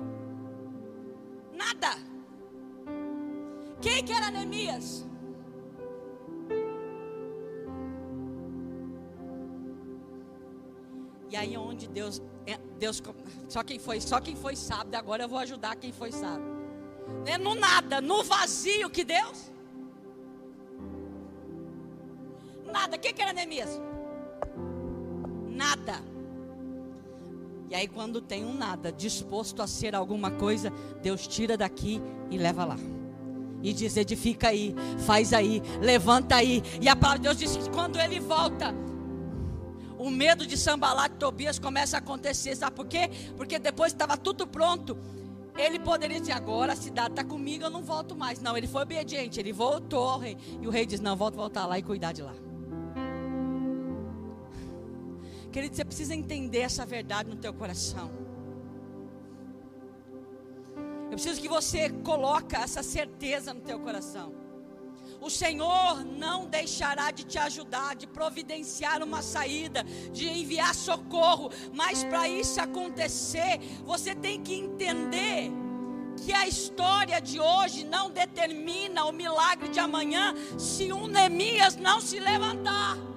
Nada. 1.53 1.97
Quem 3.81 4.03
que 4.03 4.13
era 4.13 4.29
Neemias? 4.31 5.07
E 11.29 11.35
aí 11.35 11.55
onde 11.55 11.87
Deus, 11.87 12.21
é, 12.45 12.57
Deus, 12.77 13.01
só 13.47 13.63
quem 13.63 13.79
foi, 13.79 14.01
só 14.01 14.19
quem 14.19 14.35
foi 14.35 14.55
sábio. 14.55 14.99
Agora 14.99 15.23
eu 15.23 15.29
vou 15.29 15.39
ajudar 15.39 15.75
quem 15.77 15.91
foi 15.91 16.11
sábio. 16.11 16.51
É 17.25 17.37
no 17.37 17.55
nada, 17.55 18.01
no 18.01 18.23
vazio 18.23 18.89
que 18.89 19.03
Deus 19.03 19.51
Nada. 22.71 22.95
O 22.95 22.99
que, 22.99 23.13
que 23.13 23.21
era 23.21 23.33
Neemias? 23.33 23.79
Nada. 25.49 26.10
E 27.71 27.75
aí, 27.75 27.87
quando 27.87 28.19
tem 28.19 28.43
um 28.43 28.53
nada 28.53 28.91
disposto 28.91 29.61
a 29.61 29.65
ser 29.65 29.95
alguma 29.95 30.29
coisa, 30.29 30.73
Deus 31.01 31.25
tira 31.25 31.55
daqui 31.55 32.01
e 32.29 32.37
leva 32.37 32.65
lá. 32.65 32.75
E 33.63 33.71
diz: 33.71 33.95
edifica 33.95 34.49
aí, 34.49 34.75
faz 35.05 35.31
aí, 35.31 35.61
levanta 35.79 36.35
aí. 36.35 36.61
E 36.81 36.89
a 36.89 36.97
palavra 36.97 37.19
de 37.19 37.23
Deus 37.29 37.37
diz 37.37 37.55
que 37.55 37.69
quando 37.69 37.97
ele 37.97 38.19
volta, 38.19 38.75
o 39.97 40.09
medo 40.09 40.45
de 40.45 40.57
sambalar 40.57 41.11
de 41.11 41.15
Tobias 41.15 41.59
começa 41.59 41.95
a 41.95 41.99
acontecer. 41.99 42.57
Sabe 42.57 42.75
por 42.75 42.87
quê? 42.87 43.09
Porque 43.37 43.57
depois 43.57 43.93
estava 43.93 44.17
tudo 44.17 44.45
pronto. 44.45 44.97
Ele 45.57 45.79
poderia 45.79 46.19
dizer: 46.19 46.33
agora 46.33 46.73
a 46.73 46.75
cidade 46.75 47.11
está 47.11 47.23
comigo, 47.23 47.63
eu 47.63 47.69
não 47.69 47.83
volto 47.83 48.17
mais. 48.17 48.41
Não, 48.41 48.57
ele 48.57 48.67
foi 48.67 48.81
obediente, 48.81 49.39
ele 49.39 49.53
voltou 49.53 50.09
ao 50.09 50.19
rei. 50.19 50.37
E 50.61 50.67
o 50.67 50.69
rei 50.69 50.85
diz: 50.85 50.99
não, 50.99 51.15
volto 51.15 51.35
voltar 51.35 51.65
lá 51.67 51.79
e 51.79 51.81
cuidar 51.81 52.11
de 52.11 52.21
lá. 52.21 52.33
Querido, 55.51 55.75
você 55.75 55.83
precisa 55.83 56.15
entender 56.15 56.59
essa 56.59 56.85
verdade 56.85 57.29
no 57.29 57.35
teu 57.35 57.53
coração. 57.53 58.09
Eu 61.05 61.15
preciso 61.17 61.41
que 61.41 61.49
você 61.49 61.89
coloque 61.89 62.55
essa 62.55 62.81
certeza 62.81 63.53
no 63.53 63.59
teu 63.59 63.79
coração. 63.79 64.33
O 65.19 65.29
Senhor 65.29 66.05
não 66.05 66.47
deixará 66.47 67.11
de 67.11 67.25
te 67.25 67.37
ajudar, 67.37 67.95
de 67.95 68.07
providenciar 68.07 69.03
uma 69.03 69.21
saída, 69.21 69.83
de 70.11 70.27
enviar 70.27 70.73
socorro, 70.73 71.51
mas 71.73 72.03
para 72.03 72.29
isso 72.29 72.59
acontecer, 72.61 73.59
você 73.83 74.15
tem 74.15 74.41
que 74.41 74.55
entender 74.55 75.51
que 76.25 76.31
a 76.33 76.47
história 76.47 77.19
de 77.19 77.39
hoje 77.39 77.83
não 77.83 78.09
determina 78.09 79.05
o 79.05 79.11
milagre 79.11 79.67
de 79.67 79.79
amanhã 79.79 80.33
se 80.57 80.93
um 80.93 81.07
Neemias 81.07 81.75
não 81.75 81.99
se 81.99 82.19
levantar. 82.19 83.10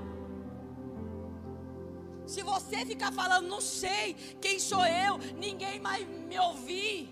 Se 2.27 2.43
você 2.43 2.85
ficar 2.87 3.13
falando, 3.13 3.47
não 3.49 3.61
sei 3.61 4.15
quem 4.41 4.59
sou 4.59 4.85
eu, 4.87 5.19
ninguém 5.37 5.79
mais 5.79 6.07
me 6.07 6.39
ouvir. 6.39 7.11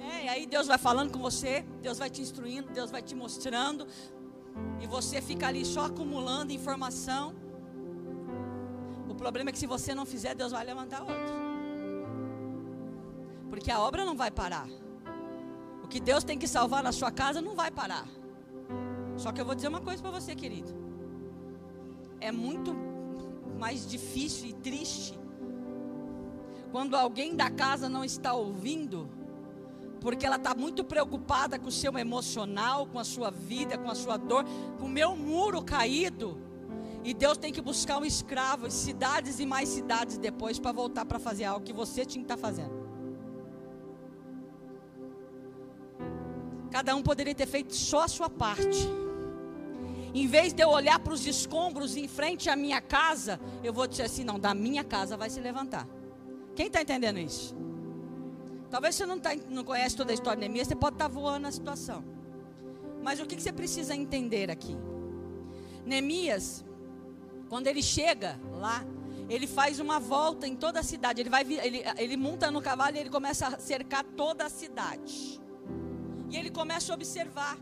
É, 0.00 0.24
e 0.24 0.28
aí 0.28 0.46
Deus 0.46 0.66
vai 0.66 0.78
falando 0.78 1.12
com 1.12 1.20
você, 1.20 1.62
Deus 1.82 1.98
vai 1.98 2.10
te 2.10 2.22
instruindo, 2.22 2.72
Deus 2.72 2.90
vai 2.90 3.02
te 3.02 3.14
mostrando, 3.14 3.86
e 4.80 4.86
você 4.86 5.20
fica 5.20 5.46
ali 5.46 5.64
só 5.64 5.84
acumulando 5.86 6.52
informação. 6.52 7.34
O 9.08 9.14
problema 9.14 9.50
é 9.50 9.52
que 9.52 9.58
se 9.58 9.66
você 9.66 9.94
não 9.94 10.06
fizer, 10.06 10.34
Deus 10.34 10.52
vai 10.52 10.64
levantar 10.64 11.02
outro. 11.02 11.34
Porque 13.50 13.70
a 13.70 13.78
obra 13.80 14.04
não 14.04 14.16
vai 14.16 14.30
parar. 14.30 14.66
O 15.82 15.88
que 15.88 16.00
Deus 16.00 16.24
tem 16.24 16.38
que 16.38 16.48
salvar 16.48 16.82
na 16.82 16.92
sua 16.92 17.10
casa 17.10 17.42
não 17.42 17.54
vai 17.54 17.70
parar. 17.70 18.06
Só 19.20 19.30
que 19.32 19.40
eu 19.40 19.44
vou 19.44 19.54
dizer 19.54 19.68
uma 19.68 19.82
coisa 19.82 20.00
para 20.00 20.10
você, 20.10 20.34
querido. 20.34 20.72
É 22.18 22.32
muito 22.32 22.74
mais 23.58 23.86
difícil 23.86 24.48
e 24.48 24.54
triste 24.54 25.18
quando 26.72 26.94
alguém 26.94 27.36
da 27.36 27.50
casa 27.50 27.86
não 27.86 28.02
está 28.02 28.32
ouvindo, 28.32 29.10
porque 30.00 30.24
ela 30.24 30.36
está 30.36 30.54
muito 30.54 30.82
preocupada 30.84 31.58
com 31.58 31.68
o 31.68 31.72
seu 31.72 31.98
emocional, 31.98 32.86
com 32.86 32.98
a 32.98 33.04
sua 33.04 33.30
vida, 33.30 33.76
com 33.76 33.90
a 33.90 33.94
sua 33.94 34.16
dor, 34.16 34.44
com 34.78 34.86
o 34.86 34.88
meu 34.88 35.14
muro 35.14 35.62
caído. 35.62 36.38
E 37.04 37.12
Deus 37.12 37.36
tem 37.36 37.52
que 37.52 37.60
buscar 37.60 37.98
um 37.98 38.06
escravo, 38.06 38.70
cidades 38.70 39.38
e 39.38 39.44
mais 39.44 39.68
cidades 39.68 40.16
depois, 40.16 40.58
para 40.58 40.72
voltar 40.72 41.04
para 41.04 41.18
fazer 41.18 41.44
algo 41.44 41.64
que 41.64 41.74
você 41.74 42.06
tinha 42.06 42.24
que 42.24 42.32
estar 42.32 42.36
tá 42.36 42.40
fazendo. 42.40 42.80
Cada 46.70 46.96
um 46.96 47.02
poderia 47.02 47.34
ter 47.34 47.46
feito 47.46 47.74
só 47.74 48.04
a 48.04 48.08
sua 48.08 48.30
parte. 48.30 49.09
Em 50.14 50.26
vez 50.26 50.52
de 50.52 50.62
eu 50.62 50.68
olhar 50.68 50.98
para 50.98 51.12
os 51.12 51.26
escombros 51.26 51.96
em 51.96 52.08
frente 52.08 52.50
à 52.50 52.56
minha 52.56 52.80
casa, 52.80 53.40
eu 53.62 53.72
vou 53.72 53.86
dizer 53.86 54.04
assim: 54.04 54.24
não, 54.24 54.38
da 54.38 54.54
minha 54.54 54.82
casa 54.82 55.16
vai 55.16 55.30
se 55.30 55.40
levantar. 55.40 55.86
Quem 56.54 56.66
está 56.66 56.82
entendendo 56.82 57.18
isso? 57.18 57.54
Talvez 58.70 58.94
você 58.94 59.06
não, 59.06 59.18
tá, 59.18 59.30
não 59.48 59.64
conhece 59.64 59.96
toda 59.96 60.12
a 60.12 60.14
história 60.14 60.36
de 60.36 60.48
Neemias, 60.48 60.68
você 60.68 60.76
pode 60.76 60.94
estar 60.94 61.08
tá 61.08 61.14
voando 61.14 61.46
a 61.46 61.52
situação. 61.52 62.04
Mas 63.02 63.18
o 63.18 63.26
que, 63.26 63.36
que 63.36 63.42
você 63.42 63.52
precisa 63.52 63.94
entender 63.94 64.50
aqui? 64.50 64.76
Neemias, 65.84 66.64
quando 67.48 67.66
ele 67.66 67.82
chega 67.82 68.38
lá, 68.52 68.84
ele 69.28 69.46
faz 69.46 69.80
uma 69.80 69.98
volta 69.98 70.46
em 70.46 70.54
toda 70.54 70.80
a 70.80 70.82
cidade. 70.82 71.20
Ele, 71.20 71.30
vai, 71.30 71.42
ele, 71.42 71.82
ele 71.96 72.16
monta 72.16 72.50
no 72.50 72.60
cavalo 72.60 72.96
e 72.96 73.00
ele 73.00 73.10
começa 73.10 73.46
a 73.46 73.58
cercar 73.58 74.04
toda 74.04 74.44
a 74.44 74.48
cidade. 74.48 75.40
E 76.28 76.36
ele 76.36 76.50
começa 76.50 76.92
a 76.92 76.94
observar. 76.94 77.56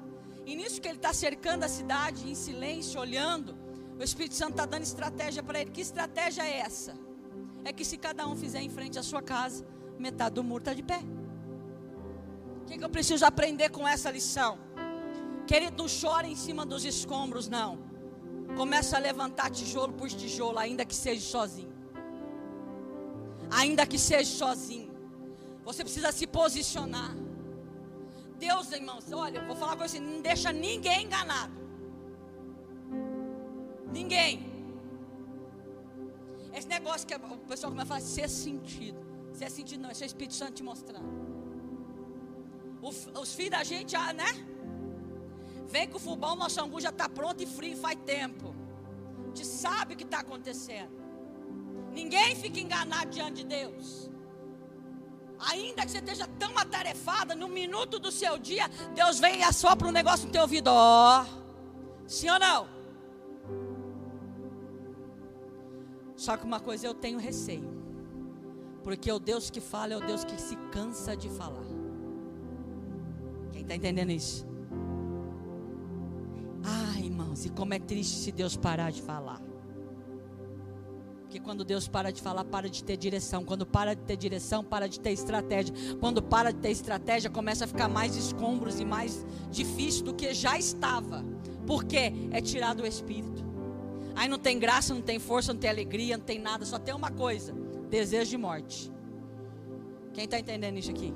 E 0.49 0.57
nisso 0.57 0.81
que 0.81 0.89
ele 0.89 0.97
está 0.97 1.13
cercando 1.13 1.65
a 1.65 1.69
cidade, 1.69 2.27
em 2.27 2.35
silêncio, 2.35 2.99
olhando, 2.99 3.55
o 4.01 4.03
Espírito 4.03 4.35
Santo 4.35 4.53
está 4.53 4.65
dando 4.65 4.83
estratégia 4.83 5.43
para 5.43 5.61
ele. 5.61 5.71
Que 5.71 5.83
estratégia 5.83 6.43
é 6.43 6.61
essa? 6.61 6.97
É 7.67 7.71
que 7.71 7.85
se 7.85 7.99
cada 7.99 8.27
um 8.27 8.35
fizer 8.35 8.63
em 8.63 8.71
frente 8.71 8.99
à 8.99 9.03
sua 9.03 9.21
casa, 9.21 9.67
metade 9.99 10.37
do 10.37 10.43
muro 10.43 10.63
está 10.63 10.73
de 10.73 10.83
pé. 10.83 11.01
O 12.63 12.65
que, 12.65 12.79
que 12.79 12.83
eu 12.83 12.89
preciso 12.89 13.27
aprender 13.27 13.69
com 13.69 13.87
essa 13.87 14.11
lição? 14.11 14.59
Querido, 15.47 15.83
não 15.83 15.87
chora 15.87 16.27
em 16.27 16.35
cima 16.35 16.65
dos 16.65 16.83
escombros, 16.83 17.47
não. 17.47 17.81
Começa 18.57 18.97
a 18.97 19.01
levantar 19.01 19.51
tijolo 19.51 19.93
por 19.93 20.09
tijolo, 20.09 20.59
ainda 20.59 20.83
que 20.83 20.95
seja 20.95 21.21
sozinho. 21.21 21.75
Ainda 23.51 23.85
que 23.85 23.99
seja 23.99 24.31
sozinho. 24.31 24.91
Você 25.63 25.85
precisa 25.85 26.11
se 26.11 26.27
posicionar. 26.27 27.15
Deus, 28.39 28.71
irmãos, 28.73 29.11
olha, 29.13 29.45
vou 29.47 29.57
falar 29.57 29.77
com 29.77 29.87
você, 29.87 29.99
não 29.99 30.21
deixa 30.21 30.53
ninguém 30.53 31.05
enganado. 31.05 31.53
Ninguém. 33.93 34.47
Esse 36.55 36.69
negócio 36.69 37.07
que 37.07 37.15
o 37.15 37.39
pessoal 37.39 37.73
começa 37.73 37.95
a 37.95 37.97
falar, 37.97 38.01
ser 38.01 38.29
sentido. 38.29 39.07
Ser 39.33 39.51
sentido 39.51 39.81
não, 39.83 39.91
é 39.91 39.93
o 39.93 40.05
Espírito 40.05 40.35
Santo 40.35 40.53
te 40.53 40.63
mostrando. 40.63 41.09
Os, 42.81 43.09
os 43.21 43.35
filhos 43.35 43.51
da 43.51 43.65
gente, 43.65 43.97
ah, 43.97 44.13
né? 44.13 44.27
Vem 45.69 45.89
com 45.89 45.97
o 45.97 46.01
fubão, 46.01 46.35
nosso 46.35 46.61
angu 46.61 46.81
já 46.81 46.91
está 46.91 47.09
pronto 47.09 47.43
e 47.43 47.47
frio 47.47 47.77
faz 47.77 47.99
tempo. 48.07 48.55
A 49.23 49.27
gente 49.27 49.45
sabe 49.45 49.95
o 49.95 49.97
que 49.97 50.05
está 50.05 50.21
acontecendo. 50.21 50.97
Ninguém 51.93 52.37
fica 52.37 52.61
enganado 52.61 53.11
diante 53.11 53.43
de 53.43 53.45
Deus. 53.45 54.09
Ainda 55.41 55.85
que 55.85 55.91
você 55.91 55.99
esteja 55.99 56.27
tão 56.39 56.57
atarefada, 56.59 57.35
no 57.35 57.49
minuto 57.49 57.99
do 57.99 58.11
seu 58.11 58.39
dia, 58.39 58.69
Deus 58.95 59.21
vem 59.21 59.41
e 59.41 59.43
assopra 59.43 59.87
um 59.87 59.93
negócio 59.93 60.27
no 60.27 60.33
teu 60.33 60.43
ouvido. 60.43 60.69
Ó, 60.69 61.23
oh, 61.23 62.09
sim 62.09 62.29
ou 62.29 62.39
não? 62.39 62.69
Só 66.17 66.37
que 66.37 66.45
uma 66.45 66.59
coisa 66.59 66.87
eu 66.87 66.95
tenho 66.95 67.19
receio. 67.19 67.79
Porque 68.83 69.11
o 69.13 69.19
Deus 69.19 69.51
que 69.51 69.61
fala 69.61 69.93
é 69.93 69.97
o 69.97 70.01
Deus 70.01 70.25
que 70.25 70.41
se 70.41 70.57
cansa 70.73 71.17
de 71.17 71.29
falar. 71.29 71.67
Quem 73.53 73.63
está 73.63 73.77
entendendo 73.77 74.11
isso? 74.11 74.47
Ah, 76.65 76.99
irmãos, 76.99 77.45
e 77.45 77.51
como 77.51 77.75
é 77.75 77.79
triste 77.79 78.17
se 78.17 78.33
Deus 78.33 78.57
parar 78.57 78.91
de 78.91 79.03
falar. 79.03 79.48
Porque 81.29 81.41
quando 81.41 81.63
Deus 81.63 81.87
para 81.87 82.11
de 82.11 82.23
falar, 82.23 82.43
para 82.43 82.71
de 82.71 82.83
ter 82.83 82.97
direção. 82.97 83.45
Quando 83.45 83.67
para 83.67 83.95
de 83.95 84.01
ter 84.01 84.17
direção, 84.17 84.65
para 84.65 84.89
de 84.89 84.99
ter 84.99 85.11
estratégia. 85.11 85.75
Quando 86.01 86.23
para 86.23 86.51
de 86.51 86.59
ter 86.59 86.71
estratégia, 86.71 87.29
começa 87.29 87.67
a 87.67 87.69
ficar 87.69 87.87
mais 87.87 88.17
escombros 88.17 88.81
e 88.81 88.85
mais 88.87 89.27
difícil 89.51 90.07
do 90.07 90.15
que 90.15 90.33
já 90.33 90.59
estava. 90.59 91.23
Porque 91.67 92.15
é 92.31 92.41
tirado 92.41 92.83
o 92.83 92.87
espírito. 92.87 93.45
Aí 94.17 94.27
não 94.27 94.39
tem 94.39 94.59
graça, 94.59 94.95
não 94.95 95.03
tem 95.03 95.19
força, 95.19 95.53
não 95.53 95.61
tem 95.61 95.69
alegria, 95.69 96.17
não 96.17 96.25
tem 96.25 96.39
nada, 96.39 96.65
só 96.65 96.79
tem 96.79 96.95
uma 96.95 97.11
coisa: 97.11 97.53
desejo 97.91 98.31
de 98.31 98.39
morte. 98.39 98.91
Quem 100.15 100.25
está 100.25 100.39
entendendo 100.39 100.79
isso 100.79 100.91
aqui? 100.91 101.13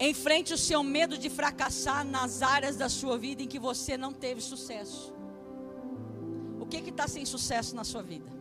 Enfrente 0.00 0.54
o 0.54 0.58
seu 0.58 0.82
medo 0.82 1.18
de 1.18 1.28
fracassar 1.28 2.06
nas 2.06 2.40
áreas 2.40 2.74
da 2.74 2.88
sua 2.88 3.18
vida 3.18 3.42
em 3.42 3.46
que 3.46 3.58
você 3.58 3.98
não 3.98 4.14
teve 4.14 4.40
sucesso. 4.40 5.12
O 6.58 6.64
que 6.64 6.78
está 6.78 7.06
sem 7.06 7.26
sucesso 7.26 7.76
na 7.76 7.84
sua 7.84 8.02
vida? 8.02 8.32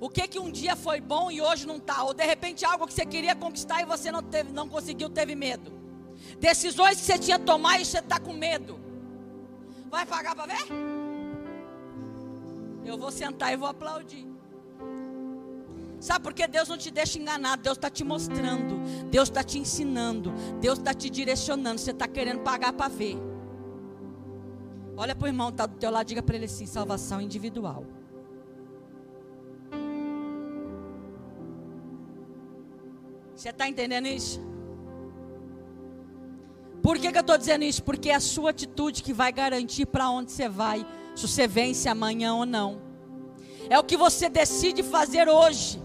O 0.00 0.08
que 0.08 0.26
que 0.26 0.38
um 0.38 0.50
dia 0.50 0.74
foi 0.74 0.98
bom 0.98 1.30
e 1.30 1.42
hoje 1.42 1.66
não 1.66 1.76
está? 1.76 2.02
Ou 2.04 2.14
de 2.14 2.24
repente 2.24 2.64
algo 2.64 2.86
que 2.86 2.94
você 2.94 3.04
queria 3.04 3.36
conquistar 3.36 3.82
e 3.82 3.84
você 3.84 4.10
não, 4.10 4.22
teve, 4.22 4.50
não 4.50 4.66
conseguiu, 4.66 5.10
teve 5.10 5.34
medo. 5.34 5.70
Decisões 6.40 6.98
que 6.98 7.04
você 7.04 7.18
tinha 7.18 7.38
que 7.38 7.44
tomar 7.44 7.78
e 7.78 7.84
você 7.84 7.98
está 7.98 8.18
com 8.18 8.32
medo. 8.32 8.80
Vai 9.90 10.06
pagar 10.06 10.34
para 10.34 10.54
ver? 10.54 10.68
Eu 12.82 12.96
vou 12.96 13.10
sentar 13.10 13.52
e 13.52 13.56
vou 13.56 13.68
aplaudir. 13.68 14.31
Sabe 16.02 16.24
por 16.24 16.34
que 16.34 16.48
Deus 16.48 16.68
não 16.68 16.76
te 16.76 16.90
deixa 16.90 17.16
enganado? 17.16 17.62
Deus 17.62 17.76
está 17.76 17.88
te 17.88 18.02
mostrando, 18.02 18.74
Deus 19.08 19.28
está 19.28 19.44
te 19.44 19.56
ensinando, 19.56 20.32
Deus 20.60 20.76
está 20.80 20.92
te 20.92 21.08
direcionando. 21.08 21.78
Você 21.78 21.92
está 21.92 22.08
querendo 22.08 22.40
pagar 22.40 22.72
para 22.72 22.88
ver. 22.88 23.16
Olha 24.96 25.14
para 25.14 25.26
o 25.26 25.28
irmão, 25.28 25.50
está 25.50 25.64
do 25.64 25.76
teu 25.76 25.92
lado, 25.92 26.04
diga 26.04 26.20
para 26.20 26.34
ele 26.34 26.46
assim: 26.46 26.66
salvação 26.66 27.20
individual. 27.20 27.86
Você 33.36 33.50
está 33.50 33.68
entendendo 33.68 34.08
isso? 34.08 34.40
Por 36.82 36.98
que, 36.98 37.12
que 37.12 37.16
eu 37.16 37.20
estou 37.20 37.38
dizendo 37.38 37.62
isso? 37.62 37.80
Porque 37.84 38.10
é 38.10 38.16
a 38.16 38.20
sua 38.20 38.50
atitude 38.50 39.04
que 39.04 39.12
vai 39.12 39.30
garantir 39.30 39.86
para 39.86 40.10
onde 40.10 40.32
você 40.32 40.48
vai, 40.48 40.84
se 41.14 41.28
você 41.28 41.46
vence 41.46 41.88
amanhã 41.88 42.34
ou 42.34 42.44
não. 42.44 42.82
É 43.70 43.78
o 43.78 43.84
que 43.84 43.96
você 43.96 44.28
decide 44.28 44.82
fazer 44.82 45.28
hoje. 45.28 45.80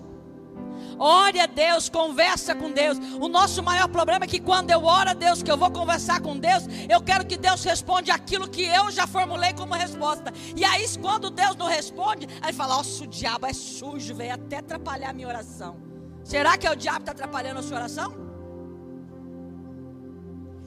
Ore 1.00 1.40
a 1.40 1.46
Deus, 1.46 1.90
conversa 1.90 2.56
com 2.56 2.72
Deus. 2.72 2.98
O 3.20 3.28
nosso 3.28 3.62
maior 3.62 3.88
problema 3.88 4.26
é 4.26 4.28
que 4.28 4.40
quando 4.40 4.72
eu 4.72 4.84
oro 4.84 5.12
a 5.12 5.14
Deus, 5.14 5.44
que 5.44 5.52
eu 5.52 5.58
vou 5.58 5.72
conversar 5.72 6.22
com 6.22 6.38
Deus, 6.38 6.64
eu 6.90 7.02
quero 7.02 7.26
que 7.26 7.38
Deus 7.38 7.64
responda 7.64 8.14
aquilo 8.14 8.48
que 8.48 8.64
eu 8.64 8.90
já 8.92 9.06
formulei 9.06 9.54
como 9.54 9.74
resposta. 9.74 10.34
E 10.56 10.66
aí, 10.66 10.86
quando 11.00 11.30
Deus 11.30 11.56
não 11.56 11.68
responde, 11.68 12.28
aí 12.42 12.52
fala: 12.54 12.78
Nossa, 12.78 13.04
o 13.04 13.08
diabo 13.08 13.46
é 13.46 13.54
sujo, 13.54 14.16
veio 14.16 14.34
até 14.34 14.58
atrapalhar 14.58 15.10
a 15.10 15.14
minha 15.14 15.28
oração. 15.28 15.78
Será 16.24 16.58
que 16.58 16.68
é 16.68 16.72
o 16.72 16.76
diabo 16.76 16.98
que 16.98 17.04
está 17.04 17.12
atrapalhando 17.12 17.60
a 17.60 17.64
sua 17.64 17.78
oração? 17.78 18.28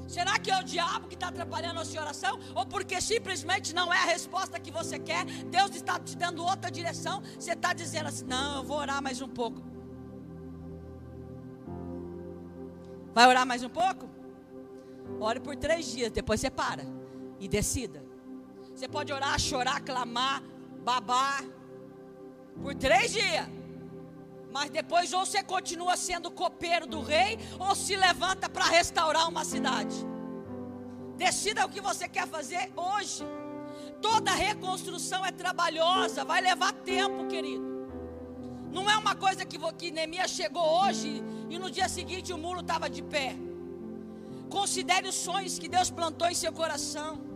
Será 0.06 0.38
que 0.40 0.50
é 0.50 0.58
o 0.58 0.64
diabo 0.64 1.06
que 1.06 1.14
está 1.14 1.28
atrapalhando 1.28 1.78
a 1.78 1.84
sua 1.84 2.00
oração? 2.02 2.40
Ou 2.54 2.66
porque 2.66 3.00
simplesmente 3.00 3.72
não 3.72 3.92
é 3.92 3.98
a 3.98 4.06
resposta 4.06 4.58
que 4.58 4.70
você 4.70 4.98
quer? 4.98 5.24
Deus 5.24 5.76
está 5.76 6.00
te 6.00 6.16
dando 6.16 6.44
outra 6.44 6.68
direção. 6.68 7.22
Você 7.38 7.52
está 7.52 7.72
dizendo 7.72 8.08
assim: 8.08 8.24
Não, 8.24 8.56
eu 8.56 8.64
vou 8.64 8.78
orar 8.78 9.00
mais 9.00 9.20
um 9.20 9.28
pouco. 9.28 9.69
Vai 13.12 13.26
orar 13.26 13.46
mais 13.46 13.62
um 13.62 13.68
pouco? 13.68 14.08
Ore 15.20 15.40
por 15.40 15.56
três 15.56 15.86
dias, 15.86 16.10
depois 16.10 16.40
você 16.40 16.50
para 16.50 16.84
e 17.38 17.48
decida. 17.48 18.04
Você 18.74 18.88
pode 18.88 19.12
orar, 19.12 19.38
chorar, 19.38 19.80
clamar, 19.80 20.42
babar 20.84 21.44
por 22.62 22.74
três 22.74 23.12
dias. 23.12 23.46
Mas 24.52 24.70
depois 24.70 25.12
ou 25.12 25.24
você 25.24 25.42
continua 25.42 25.96
sendo 25.96 26.30
copeiro 26.30 26.86
do 26.86 27.00
rei, 27.00 27.38
ou 27.58 27.74
se 27.74 27.94
levanta 27.94 28.48
para 28.48 28.64
restaurar 28.64 29.28
uma 29.28 29.44
cidade. 29.44 29.94
Decida 31.16 31.64
o 31.64 31.68
que 31.68 31.80
você 31.80 32.08
quer 32.08 32.26
fazer 32.26 32.72
hoje. 32.76 33.24
Toda 34.00 34.32
reconstrução 34.32 35.24
é 35.24 35.30
trabalhosa, 35.30 36.24
vai 36.24 36.40
levar 36.40 36.72
tempo, 36.72 37.26
querido. 37.26 37.69
Não 38.72 38.88
é 38.88 38.96
uma 38.96 39.14
coisa 39.14 39.44
que, 39.44 39.58
que 39.72 39.90
Neemias 39.90 40.30
chegou 40.30 40.64
hoje 40.82 41.22
e 41.48 41.58
no 41.58 41.70
dia 41.70 41.88
seguinte 41.88 42.32
o 42.32 42.38
muro 42.38 42.60
estava 42.60 42.88
de 42.88 43.02
pé. 43.02 43.36
Considere 44.48 45.08
os 45.08 45.14
sonhos 45.14 45.58
que 45.58 45.68
Deus 45.68 45.90
plantou 45.90 46.28
em 46.28 46.34
seu 46.34 46.52
coração. 46.52 47.30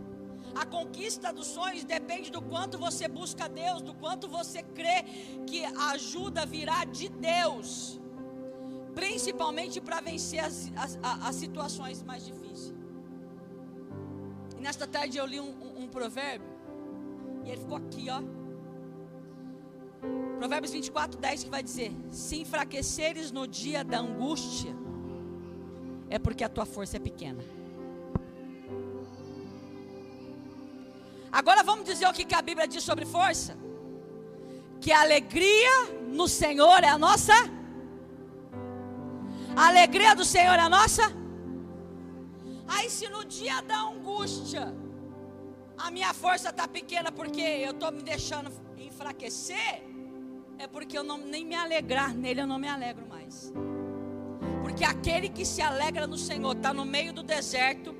A 0.55 0.65
conquista 0.65 1.33
dos 1.33 1.47
sonhos 1.47 1.83
depende 1.83 2.31
do 2.31 2.41
quanto 2.41 2.77
você 2.77 3.07
busca 3.09 3.49
Deus, 3.49 3.81
do 3.81 3.93
quanto 3.93 4.27
você 4.27 4.63
crê 4.63 5.03
que 5.45 5.65
a 5.65 5.91
ajuda 5.91 6.45
virá 6.45 6.85
de 6.85 7.09
Deus, 7.09 7.99
principalmente 8.93 9.81
para 9.81 9.99
vencer 9.99 10.39
as, 10.39 10.71
as, 10.77 10.97
as, 11.03 11.35
situações 11.35 12.01
mais 12.01 12.25
difíceis. 12.25 12.73
E 14.57 14.61
nesta 14.61 14.87
tarde 14.87 15.17
eu 15.17 15.25
li 15.25 15.41
um, 15.41 15.51
um, 15.65 15.83
um 15.83 15.87
provérbio, 15.89 16.47
e 17.43 17.49
ele 17.49 17.59
ficou 17.59 17.75
aqui, 17.75 18.07
ó. 18.09 18.44
Provérbios 20.39 20.71
24, 20.71 21.19
10 21.19 21.43
que 21.43 21.49
vai 21.49 21.63
dizer: 21.63 21.91
Se 22.11 22.39
enfraqueceres 22.39 23.31
no 23.31 23.47
dia 23.47 23.83
da 23.83 23.99
angústia, 23.99 24.75
é 26.09 26.19
porque 26.19 26.43
a 26.43 26.49
tua 26.49 26.65
força 26.65 26.97
é 26.97 26.99
pequena. 26.99 27.43
Agora 31.31 31.63
vamos 31.63 31.85
dizer 31.85 32.07
o 32.07 32.13
que 32.13 32.33
a 32.33 32.41
Bíblia 32.41 32.67
diz 32.67 32.83
sobre 32.83 33.05
força: 33.05 33.57
que 34.79 34.91
a 34.91 35.01
alegria 35.01 35.75
no 36.07 36.27
Senhor 36.27 36.83
é 36.83 36.89
a 36.89 36.97
nossa. 36.97 37.33
A 39.55 39.67
alegria 39.67 40.13
do 40.15 40.25
Senhor 40.25 40.53
é 40.53 40.59
a 40.59 40.69
nossa. 40.69 41.03
Aí, 42.67 42.89
se 42.89 43.07
no 43.09 43.23
dia 43.23 43.61
da 43.61 43.79
angústia, 43.81 44.75
a 45.77 45.91
minha 45.91 46.13
força 46.13 46.49
está 46.49 46.67
pequena 46.67 47.11
porque 47.11 47.41
eu 47.41 47.71
estou 47.71 47.91
me 47.91 48.01
deixando 48.01 48.51
enfraquecer, 48.77 49.83
é 50.57 50.67
porque 50.67 50.97
eu 50.97 51.03
não, 51.03 51.17
nem 51.17 51.45
me 51.45 51.55
alegrar 51.55 52.13
nele, 52.13 52.41
eu 52.41 52.47
não 52.47 52.57
me 52.57 52.67
alegro 52.67 53.07
mais. 53.07 53.51
Porque 54.61 54.83
aquele 54.83 55.29
que 55.29 55.45
se 55.45 55.61
alegra 55.61 56.07
no 56.07 56.17
Senhor 56.17 56.55
está 56.55 56.73
no 56.73 56.85
meio 56.85 57.13
do 57.13 57.23
deserto. 57.23 57.95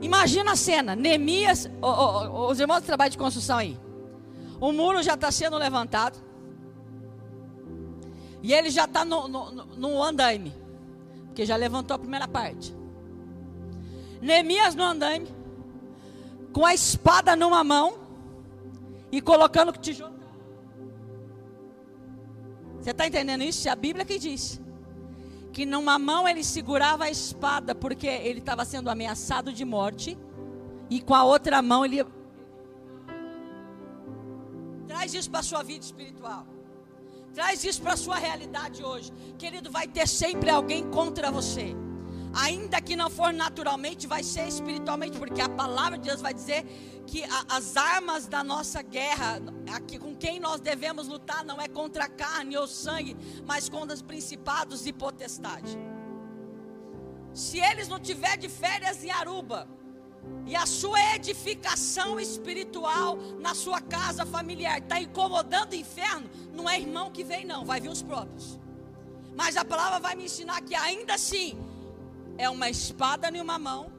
Imagina 0.00 0.52
a 0.52 0.56
cena: 0.56 0.96
Neemias, 0.96 1.70
oh, 1.80 1.88
oh, 1.88 2.50
os 2.50 2.58
irmãos 2.58 2.80
do 2.80 2.86
trabalho 2.86 3.10
de 3.10 3.18
construção 3.18 3.58
aí. 3.58 3.78
O 4.60 4.72
muro 4.72 5.02
já 5.02 5.14
está 5.14 5.30
sendo 5.30 5.56
levantado. 5.56 6.18
E 8.42 8.52
ele 8.52 8.68
já 8.68 8.84
está 8.84 9.04
no, 9.04 9.26
no, 9.26 9.50
no 9.50 10.02
andaime. 10.02 10.54
Porque 11.26 11.46
já 11.46 11.56
levantou 11.56 11.94
a 11.94 11.98
primeira 11.98 12.28
parte. 12.28 12.74
Neemias 14.20 14.74
no 14.74 14.82
andaime. 14.82 15.28
Com 16.52 16.64
a 16.64 16.74
espada 16.74 17.34
numa 17.34 17.64
mão. 17.64 17.94
E 19.10 19.20
colocando 19.20 19.70
o 19.70 19.72
tijolo. 19.72 20.14
Você 22.84 22.90
está 22.90 23.06
entendendo 23.06 23.42
isso? 23.42 23.66
É 23.66 23.70
a 23.70 23.76
Bíblia 23.76 24.04
que 24.04 24.18
diz 24.18 24.60
que 25.54 25.64
numa 25.64 25.98
mão 25.98 26.28
ele 26.28 26.44
segurava 26.44 27.04
a 27.04 27.10
espada 27.10 27.74
porque 27.74 28.06
ele 28.06 28.40
estava 28.40 28.62
sendo 28.66 28.90
ameaçado 28.90 29.54
de 29.54 29.64
morte, 29.64 30.18
e 30.90 31.00
com 31.00 31.14
a 31.14 31.24
outra 31.24 31.62
mão 31.62 31.82
ele. 31.82 32.04
Traz 34.86 35.14
isso 35.14 35.30
para 35.30 35.40
a 35.40 35.42
sua 35.42 35.62
vida 35.62 35.82
espiritual. 35.82 36.46
Traz 37.32 37.64
isso 37.64 37.80
para 37.80 37.94
a 37.94 37.96
sua 37.96 38.16
realidade 38.16 38.84
hoje. 38.84 39.10
Querido, 39.38 39.70
vai 39.70 39.88
ter 39.88 40.06
sempre 40.06 40.50
alguém 40.50 40.84
contra 40.90 41.30
você 41.30 41.74
ainda 42.34 42.80
que 42.80 42.96
não 42.96 43.08
for 43.08 43.32
naturalmente, 43.32 44.06
vai 44.06 44.22
ser 44.22 44.46
espiritualmente, 44.48 45.18
porque 45.18 45.40
a 45.40 45.48
palavra 45.48 45.98
de 45.98 46.08
Deus 46.08 46.20
vai 46.20 46.34
dizer 46.34 46.64
que 47.06 47.22
a, 47.24 47.44
as 47.48 47.76
armas 47.76 48.26
da 48.26 48.42
nossa 48.42 48.82
guerra, 48.82 49.40
aqui, 49.72 49.98
com 49.98 50.14
quem 50.14 50.40
nós 50.40 50.60
devemos 50.60 51.06
lutar, 51.06 51.44
não 51.44 51.60
é 51.60 51.68
contra 51.68 52.04
a 52.04 52.08
carne 52.08 52.56
ou 52.56 52.66
sangue, 52.66 53.16
mas 53.46 53.68
contra 53.68 53.94
os 53.94 54.02
principados 54.02 54.86
e 54.86 54.92
potestade. 54.92 55.78
Se 57.32 57.58
eles 57.58 57.88
não 57.88 57.98
tiver 57.98 58.36
de 58.36 58.48
férias 58.48 59.04
em 59.04 59.10
Aruba, 59.10 59.68
e 60.46 60.56
a 60.56 60.66
sua 60.66 60.98
edificação 61.14 62.18
espiritual 62.18 63.16
na 63.40 63.54
sua 63.54 63.80
casa 63.80 64.24
familiar 64.24 64.78
está 64.78 65.00
incomodando 65.00 65.72
o 65.72 65.76
inferno, 65.76 66.28
não 66.52 66.68
é 66.68 66.80
irmão 66.80 67.10
que 67.10 67.22
vem, 67.22 67.44
não, 67.44 67.64
vai 67.64 67.80
vir 67.80 67.90
os 67.90 68.02
próprios. 68.02 68.58
Mas 69.36 69.56
a 69.56 69.64
palavra 69.64 69.98
vai 70.00 70.14
me 70.14 70.24
ensinar 70.24 70.60
que 70.62 70.74
ainda 70.74 71.14
assim 71.14 71.58
é 72.36 72.48
uma 72.48 72.68
espada 72.68 73.28
em 73.28 73.40
uma 73.40 73.58
mão 73.58 73.92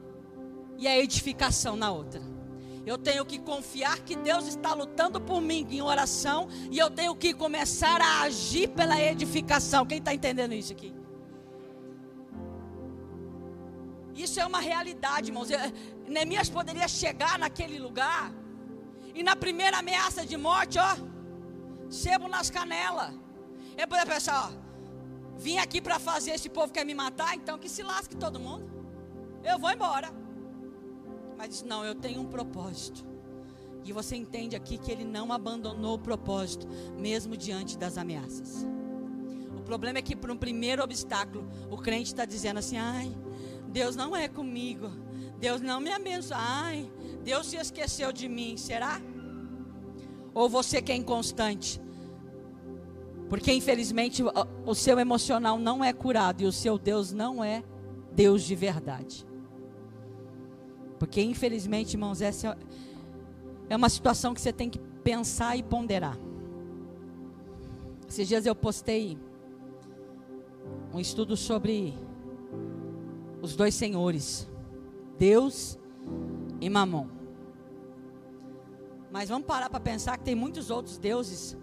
e 0.78 0.86
a 0.86 0.98
edificação 0.98 1.76
na 1.76 1.90
outra. 1.90 2.20
Eu 2.84 2.96
tenho 2.96 3.24
que 3.26 3.38
confiar 3.38 3.98
que 4.00 4.14
Deus 4.14 4.46
está 4.46 4.72
lutando 4.72 5.20
por 5.20 5.40
mim 5.40 5.66
em 5.70 5.82
oração 5.82 6.48
e 6.70 6.78
eu 6.78 6.88
tenho 6.88 7.16
que 7.16 7.34
começar 7.34 8.00
a 8.00 8.20
agir 8.22 8.68
pela 8.68 9.00
edificação. 9.00 9.84
Quem 9.84 9.98
está 9.98 10.14
entendendo 10.14 10.54
isso 10.54 10.72
aqui? 10.72 10.94
Isso 14.14 14.40
é 14.40 14.46
uma 14.46 14.60
realidade, 14.60 15.30
irmãos. 15.30 15.48
Neemias 16.06 16.48
poderia 16.48 16.86
chegar 16.86 17.38
naquele 17.38 17.78
lugar 17.78 18.32
e 19.14 19.22
na 19.22 19.34
primeira 19.34 19.78
ameaça 19.78 20.24
de 20.24 20.36
morte, 20.36 20.78
ó, 20.78 20.96
sebo 21.90 22.28
nas 22.28 22.50
canelas. 22.50 23.12
Ele 23.76 23.86
poderia 23.86 24.12
pensar, 24.14 24.48
ó, 24.48 24.65
Vim 25.36 25.58
aqui 25.58 25.80
para 25.80 25.98
fazer, 25.98 26.32
esse 26.32 26.48
povo 26.48 26.72
quer 26.72 26.84
me 26.84 26.94
matar, 26.94 27.34
então 27.34 27.58
que 27.58 27.68
se 27.68 27.82
lasque 27.82 28.16
todo 28.16 28.40
mundo. 28.40 28.70
Eu 29.44 29.58
vou 29.58 29.70
embora. 29.70 30.10
Mas 31.36 31.50
disse: 31.50 31.66
Não, 31.66 31.84
eu 31.84 31.94
tenho 31.94 32.20
um 32.20 32.26
propósito. 32.26 33.04
E 33.84 33.92
você 33.92 34.16
entende 34.16 34.56
aqui 34.56 34.78
que 34.78 34.90
ele 34.90 35.04
não 35.04 35.32
abandonou 35.32 35.94
o 35.94 35.98
propósito, 35.98 36.66
mesmo 36.98 37.36
diante 37.36 37.78
das 37.78 37.96
ameaças. 37.96 38.66
O 39.56 39.62
problema 39.62 39.98
é 39.98 40.02
que, 40.02 40.16
por 40.16 40.30
um 40.30 40.36
primeiro 40.36 40.82
obstáculo, 40.82 41.48
o 41.70 41.76
crente 41.76 42.08
está 42.08 42.24
dizendo 42.24 42.58
assim: 42.58 42.78
Ai, 42.78 43.16
Deus 43.68 43.94
não 43.94 44.16
é 44.16 44.26
comigo. 44.26 44.90
Deus 45.38 45.60
não 45.60 45.80
me 45.80 45.92
abençoa. 45.92 46.38
Ai, 46.40 46.90
Deus 47.22 47.46
se 47.46 47.56
esqueceu 47.56 48.10
de 48.10 48.28
mim. 48.28 48.56
Será? 48.56 49.00
Ou 50.34 50.48
você 50.48 50.82
que 50.82 50.92
é 50.92 50.94
inconstante, 50.96 51.80
porque 53.28 53.52
infelizmente 53.52 54.22
o 54.64 54.74
seu 54.74 54.98
emocional 54.98 55.58
não 55.58 55.82
é 55.82 55.92
curado 55.92 56.42
e 56.42 56.46
o 56.46 56.52
seu 56.52 56.78
Deus 56.78 57.12
não 57.12 57.42
é 57.42 57.62
Deus 58.12 58.42
de 58.44 58.54
verdade. 58.54 59.26
Porque 60.98 61.20
infelizmente, 61.20 61.94
irmãos, 61.94 62.20
essa 62.20 62.56
é 63.68 63.76
uma 63.76 63.88
situação 63.88 64.32
que 64.32 64.40
você 64.40 64.52
tem 64.52 64.70
que 64.70 64.78
pensar 64.78 65.56
e 65.56 65.62
ponderar. 65.62 66.16
Esses 68.08 68.28
dias 68.28 68.46
eu 68.46 68.54
postei 68.54 69.18
um 70.94 71.00
estudo 71.00 71.36
sobre 71.36 71.94
os 73.42 73.56
dois 73.56 73.74
senhores, 73.74 74.48
Deus 75.18 75.76
e 76.60 76.70
Mamon. 76.70 77.08
Mas 79.10 79.28
vamos 79.28 79.46
parar 79.46 79.68
para 79.68 79.80
pensar 79.80 80.16
que 80.16 80.24
tem 80.24 80.34
muitos 80.34 80.70
outros 80.70 80.96
deuses 80.96 81.56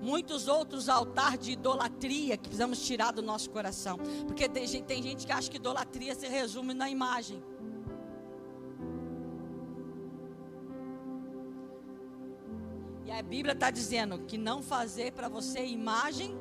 muitos 0.00 0.48
outros 0.48 0.88
altares 0.88 1.40
de 1.40 1.52
idolatria 1.52 2.36
que 2.36 2.44
precisamos 2.44 2.84
tirar 2.86 3.12
do 3.12 3.22
nosso 3.22 3.50
coração. 3.50 3.98
Porque 4.26 4.48
tem 4.48 4.66
gente, 4.66 4.84
tem 4.84 5.02
gente 5.02 5.26
que 5.26 5.32
acha 5.32 5.50
que 5.50 5.56
idolatria 5.56 6.14
se 6.14 6.26
resume 6.26 6.74
na 6.74 6.88
imagem. 6.88 7.42
E 13.04 13.10
a 13.10 13.22
Bíblia 13.22 13.52
está 13.52 13.70
dizendo 13.70 14.18
que 14.20 14.36
não 14.36 14.62
fazer 14.62 15.12
para 15.12 15.28
você 15.28 15.64
imagem. 15.64 16.36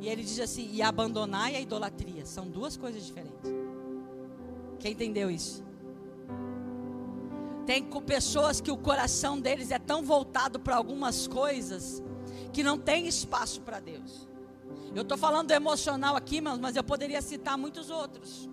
E 0.00 0.08
ele 0.08 0.22
diz 0.22 0.38
assim: 0.38 0.68
e 0.72 0.82
abandonar 0.82 1.46
a 1.46 1.60
idolatria. 1.60 2.26
São 2.26 2.46
duas 2.46 2.76
coisas 2.76 3.04
diferentes. 3.04 3.50
Quem 4.78 4.92
entendeu 4.92 5.30
isso? 5.30 5.64
Tem 7.66 7.82
pessoas 8.06 8.60
que 8.60 8.70
o 8.70 8.76
coração 8.76 9.40
deles 9.40 9.72
é 9.72 9.78
tão 9.78 10.02
voltado 10.02 10.60
para 10.60 10.76
algumas 10.76 11.26
coisas 11.26 12.02
que 12.52 12.62
não 12.62 12.78
tem 12.78 13.08
espaço 13.08 13.60
para 13.60 13.80
Deus. 13.80 14.28
Eu 14.94 15.02
estou 15.02 15.18
falando 15.18 15.50
emocional 15.50 16.16
aqui, 16.16 16.40
mas 16.40 16.76
eu 16.76 16.84
poderia 16.84 17.20
citar 17.20 17.58
muitos 17.58 17.90
outros. 17.90 18.48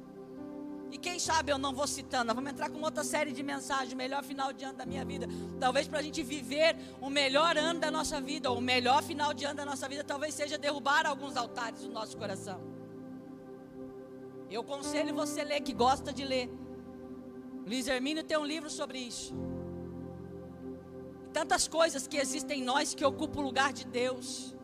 E 0.91 0.97
quem 0.97 1.17
sabe 1.17 1.52
eu 1.52 1.58
não 1.58 1.73
vou 1.73 1.88
citando. 1.88 2.34
Vamos 2.36 2.52
entrar 2.52 2.69
com 2.69 2.80
outra 2.82 3.04
série 3.04 3.32
de 3.32 3.41
mensagens. 3.41 3.93
Melhor 3.93 4.23
final 4.23 4.52
de 4.52 4.63
ano 4.63 4.78
da 4.78 4.86
minha 4.86 5.06
vida. 5.06 5.28
Talvez 5.60 5.88
para 5.88 5.99
a 5.99 6.02
gente 6.02 6.21
viver 6.21 6.76
o 7.02 7.10
melhor 7.10 7.58
ano 7.58 7.80
da 7.80 7.89
nossa 7.89 8.19
vida, 8.19 8.52
ou 8.52 8.58
o 8.58 8.62
melhor 8.62 9.02
final 9.02 9.34
de 9.34 9.45
ano 9.45 9.56
da 9.56 9.65
nossa 9.65 9.88
vida, 9.88 10.04
talvez 10.04 10.34
seja 10.36 10.58
derrubar 10.58 11.06
alguns 11.06 11.36
altares 11.36 11.82
do 11.82 11.89
nosso 11.89 12.15
coração. 12.15 12.62
Eu 14.52 14.62
aconselho 14.62 15.15
você 15.15 15.43
ler, 15.43 15.62
que 15.62 15.73
gosta 15.73 16.13
de 16.13 16.23
ler. 16.23 16.47
Luiz 17.65 17.88
Hermínio 17.88 18.23
tem 18.23 18.38
um 18.38 18.45
livro 18.45 18.69
sobre 18.69 18.99
isso. 18.99 19.34
Tantas 21.32 21.67
coisas 21.67 22.08
que 22.08 22.17
existem 22.17 22.62
em 22.62 22.63
nós 22.63 22.93
que 22.93 23.06
ocupam 23.06 23.39
o 23.41 23.43
lugar 23.43 23.71
de 23.73 23.86
Deus. 23.86 24.56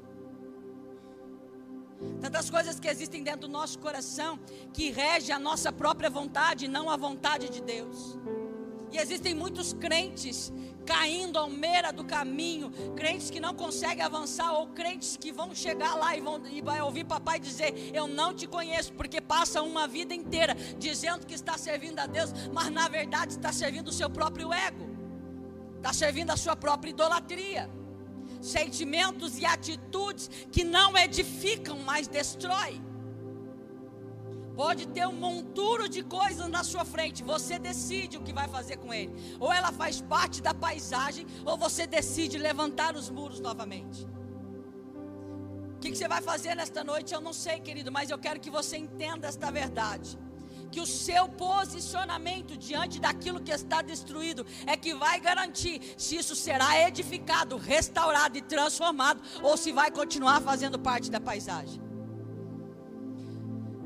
Tantas 2.21 2.49
coisas 2.49 2.79
que 2.79 2.87
existem 2.87 3.23
dentro 3.23 3.41
do 3.41 3.47
nosso 3.47 3.79
coração 3.79 4.39
que 4.73 4.91
rege 4.91 5.31
a 5.31 5.39
nossa 5.39 5.71
própria 5.71 6.09
vontade, 6.09 6.67
não 6.67 6.89
a 6.89 6.95
vontade 6.95 7.49
de 7.49 7.61
Deus. 7.61 8.17
E 8.91 8.97
existem 8.97 9.33
muitos 9.33 9.73
crentes 9.73 10.51
caindo 10.85 11.37
ao 11.37 11.47
meira 11.47 11.91
do 11.91 12.03
caminho, 12.03 12.71
crentes 12.95 13.29
que 13.29 13.39
não 13.39 13.53
conseguem 13.53 14.03
avançar, 14.03 14.51
ou 14.53 14.67
crentes 14.67 15.15
que 15.15 15.31
vão 15.31 15.53
chegar 15.53 15.93
lá 15.95 16.17
e 16.17 16.21
vão 16.21 16.41
e 16.47 16.61
vai 16.61 16.81
ouvir 16.81 17.05
papai 17.05 17.39
dizer: 17.39 17.91
Eu 17.93 18.07
não 18.07 18.33
te 18.33 18.47
conheço, 18.47 18.91
porque 18.93 19.21
passa 19.21 19.61
uma 19.61 19.87
vida 19.87 20.13
inteira 20.13 20.55
dizendo 20.77 21.27
que 21.27 21.35
está 21.35 21.57
servindo 21.57 21.99
a 21.99 22.07
Deus, 22.07 22.31
mas 22.51 22.71
na 22.71 22.87
verdade 22.87 23.33
está 23.33 23.51
servindo 23.51 23.89
o 23.89 23.93
seu 23.93 24.09
próprio 24.09 24.51
ego, 24.51 24.89
está 25.77 25.93
servindo 25.93 26.31
a 26.31 26.37
sua 26.37 26.55
própria 26.55 26.89
idolatria. 26.89 27.69
Sentimentos 28.41 29.37
e 29.37 29.45
atitudes 29.45 30.29
que 30.51 30.63
não 30.63 30.97
edificam, 30.97 31.79
mas 31.79 32.07
destroem. 32.07 32.88
Pode 34.59 34.87
ter 34.87 35.07
um 35.07 35.13
monturo 35.13 35.87
de 35.87 36.03
coisas 36.03 36.49
na 36.49 36.65
sua 36.65 36.83
frente. 36.83 37.23
Você 37.23 37.57
decide 37.57 38.17
o 38.17 38.21
que 38.21 38.33
vai 38.33 38.45
fazer 38.49 38.75
com 38.75 38.93
ele. 38.93 39.13
Ou 39.39 39.53
ela 39.53 39.71
faz 39.71 40.01
parte 40.01 40.41
da 40.41 40.53
paisagem, 40.53 41.25
ou 41.45 41.57
você 41.57 41.87
decide 41.87 42.37
levantar 42.37 42.93
os 42.93 43.09
muros 43.09 43.39
novamente. 43.39 44.05
O 45.75 45.79
que, 45.79 45.95
você 45.95 46.09
vai 46.09 46.21
fazer 46.21 46.55
nesta 46.55 46.83
noite? 46.83 47.13
Eu 47.13 47.21
não 47.21 47.31
sei, 47.31 47.61
querido, 47.61 47.89
mas 47.89 48.09
eu 48.09 48.19
quero 48.19 48.37
que 48.37 48.49
você 48.49 48.75
entenda 48.75 49.29
esta 49.29 49.49
verdade 49.49 50.19
que 50.69 50.81
o 50.81 50.85
seu 50.85 51.29
posicionamento 51.29 52.57
diante 52.57 52.99
daquilo 52.99 53.39
que 53.39 53.51
está 53.51 53.81
destruído 53.81 54.45
é 54.67 54.75
que 54.75 54.93
vai 54.93 55.21
garantir 55.21 55.81
se 55.97 56.17
isso 56.17 56.35
será 56.35 56.85
edificado, 56.85 57.55
restaurado 57.55 58.37
e 58.37 58.41
transformado 58.41 59.21
ou 59.41 59.55
se 59.55 59.71
vai 59.71 59.89
continuar 59.89 60.41
fazendo 60.41 60.77
parte 60.77 61.09
da 61.09 61.21
paisagem. 61.21 61.88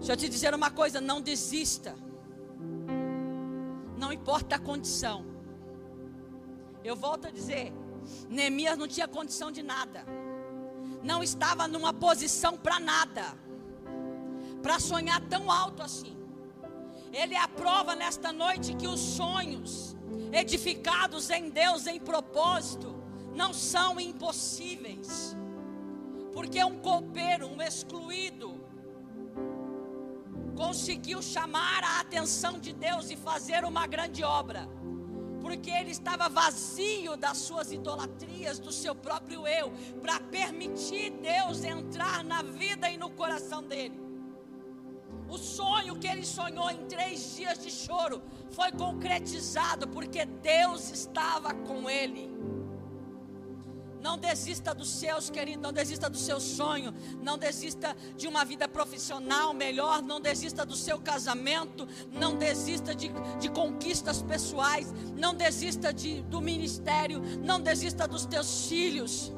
Deixa 0.04 0.12
eu 0.12 0.18
te 0.18 0.28
dizer 0.28 0.54
uma 0.54 0.70
coisa: 0.70 1.00
não 1.00 1.22
desista. 1.22 1.96
Não 3.98 4.12
importa 4.12 4.58
a 4.58 4.60
condição. 4.60 5.26
Eu 6.84 6.94
volto 6.94 7.28
a 7.28 7.32
dizer: 7.32 7.72
Neemias 8.28 8.78
não 8.78 8.86
tinha 8.86 9.08
condição 9.08 9.50
de 9.50 9.63
nada. 9.63 10.06
Não 11.02 11.24
estava 11.24 11.70
numa 11.70 11.94
posição 11.94 12.58
para 12.58 12.82
nada. 12.82 13.34
Para 14.62 14.78
sonhar 14.78 15.22
tão 15.30 15.50
alto 15.50 15.82
assim. 15.82 16.18
Ele 17.13 17.38
aprova 17.38 17.96
nesta 17.96 18.34
noite 18.34 18.76
que 18.76 18.88
os 18.89 19.00
sonhos 19.00 19.96
edificados 20.34 21.30
em 21.30 21.50
Deus 21.50 21.88
em 21.88 21.98
propósito 21.98 22.94
não 23.34 23.54
são 23.54 24.02
impossíveis. 24.02 25.34
Porque 26.34 26.62
um 26.62 26.78
copeiro, 26.80 27.48
um 27.48 27.62
excluído, 27.62 28.62
conseguiu 30.56 31.22
chamar 31.22 31.84
a 31.84 32.00
atenção 32.00 32.60
de 32.60 32.74
Deus 32.74 33.10
e 33.10 33.16
fazer 33.16 33.63
uma 33.66 33.88
grande 33.88 34.24
obra, 34.24 34.68
porque 35.42 35.70
ele 35.70 35.92
estava 35.92 36.30
vazio 36.30 37.18
das 37.18 37.38
suas 37.38 37.72
idolatrias, 37.72 38.60
do 38.60 38.72
seu 38.72 38.96
próprio 38.96 39.48
eu, 39.48 39.72
para 40.02 40.20
permitir 40.20 41.12
Deus 41.12 41.63
entrar 41.63 42.24
na 42.24 42.42
vida 42.42 42.89
e 42.89 42.98
no 42.98 43.10
coração 43.10 43.63
dele. 43.63 44.02
O 45.28 45.38
sonho 45.38 45.96
que 45.96 46.08
ele 46.08 46.26
sonhou 46.26 46.70
em 46.70 46.86
três 46.86 47.36
dias 47.36 47.58
de 47.58 47.72
choro 47.72 48.22
foi 48.52 48.72
concretizado, 48.72 49.88
porque 49.88 50.26
Deus 50.26 50.92
estava 50.92 51.54
com 51.54 51.89
ele. 51.89 52.30
Não 54.04 54.18
desista 54.18 54.76
dos 54.76 54.89
seus, 54.89 55.30
querido. 55.30 55.62
Não 55.62 55.72
desista 55.72 56.10
do 56.10 56.18
seu 56.18 56.38
sonho. 56.38 56.94
Não 57.22 57.38
desista 57.38 57.96
de 58.18 58.28
uma 58.28 58.44
vida 58.44 58.68
profissional 58.68 59.54
melhor. 59.54 60.02
Não 60.02 60.20
desista 60.20 60.66
do 60.66 60.76
seu 60.76 61.00
casamento. 61.00 61.88
Não 62.12 62.36
desista 62.36 62.94
de, 62.94 63.10
de 63.39 63.50
conquistas 63.50 64.22
pessoais. 64.22 64.94
Não 65.16 65.34
desista 65.34 65.94
de, 65.94 66.22
do 66.24 66.42
ministério. 66.42 67.22
Não 67.42 67.62
desista 67.62 68.06
dos 68.06 68.26
teus 68.26 68.68
filhos. 68.68 69.32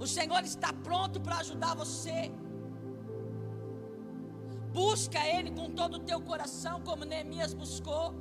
O 0.00 0.06
Senhor 0.06 0.42
está 0.42 0.72
pronto 0.72 1.20
para 1.20 1.36
ajudar 1.36 1.74
você. 1.74 2.32
Busca 4.72 5.18
Ele 5.26 5.50
com 5.50 5.68
todo 5.70 5.96
o 5.96 5.98
teu 5.98 6.18
coração, 6.22 6.80
como 6.80 7.04
Neemias 7.04 7.52
buscou. 7.52 8.14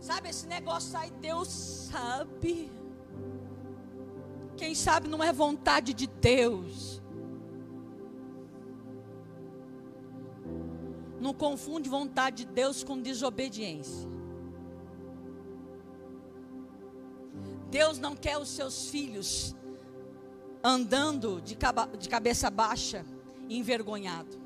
Sabe 0.00 0.30
esse 0.30 0.48
negócio 0.48 0.98
aí? 0.98 1.12
Deus 1.20 1.46
sabe. 1.48 2.83
Quem 4.56 4.74
sabe 4.74 5.08
não 5.08 5.22
é 5.22 5.32
vontade 5.32 5.92
de 5.92 6.06
Deus. 6.06 7.02
Não 11.20 11.32
confunde 11.32 11.88
vontade 11.88 12.44
de 12.44 12.52
Deus 12.52 12.84
com 12.84 13.00
desobediência. 13.00 14.08
Deus 17.70 17.98
não 17.98 18.14
quer 18.14 18.38
os 18.38 18.48
seus 18.48 18.88
filhos 18.88 19.56
andando 20.62 21.42
de, 21.42 21.56
de 21.98 22.08
cabeça 22.08 22.48
baixa, 22.50 23.04
envergonhado. 23.48 24.38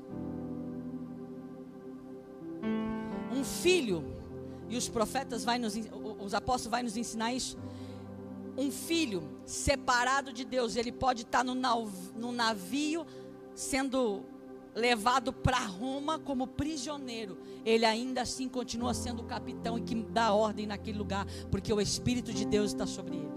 Um 3.31 3.43
filho, 3.43 4.03
e 4.67 4.75
os 4.75 4.89
profetas 4.89 5.45
vai 5.45 5.59
nos, 5.59 5.75
os 6.19 6.33
apóstolos 6.33 6.71
vai 6.71 6.83
nos 6.83 6.97
ensinar 6.97 7.33
isso 7.33 7.57
um 8.59 8.69
filho 8.69 9.23
separado 9.45 10.33
de 10.33 10.43
Deus, 10.43 10.75
ele 10.75 10.91
pode 10.91 11.21
estar 11.21 11.45
no, 11.45 11.55
no 11.55 12.31
navio 12.33 13.07
sendo 13.55 14.25
levado 14.75 15.31
para 15.31 15.59
Roma 15.59 16.19
como 16.19 16.45
prisioneiro, 16.45 17.37
ele 17.65 17.85
ainda 17.85 18.21
assim 18.21 18.49
continua 18.49 18.93
sendo 18.93 19.21
o 19.21 19.25
capitão 19.25 19.77
e 19.77 19.81
que 19.81 19.95
dá 19.95 20.33
ordem 20.33 20.67
naquele 20.67 20.97
lugar, 20.97 21.25
porque 21.49 21.73
o 21.73 21.79
Espírito 21.79 22.33
de 22.33 22.45
Deus 22.45 22.71
está 22.71 22.85
sobre 22.85 23.15
ele. 23.15 23.31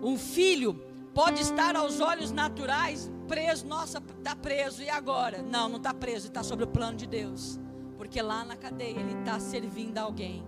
Um 0.00 0.16
filho 0.16 0.80
pode 1.12 1.42
estar 1.42 1.74
aos 1.74 2.00
olhos 2.00 2.30
naturais 2.30 3.10
preso, 3.26 3.66
nossa, 3.66 4.00
está 4.18 4.36
preso, 4.36 4.80
e 4.80 4.88
agora? 4.88 5.42
Não, 5.42 5.68
não 5.68 5.78
está 5.78 5.92
preso, 5.92 6.28
está 6.28 6.44
sobre 6.44 6.64
o 6.64 6.68
plano 6.68 6.96
de 6.96 7.06
Deus, 7.06 7.58
porque 7.98 8.22
lá 8.22 8.44
na 8.44 8.56
cadeia 8.56 9.00
ele 9.00 9.18
está 9.18 9.40
servindo 9.40 9.98
a 9.98 10.02
alguém. 10.02 10.44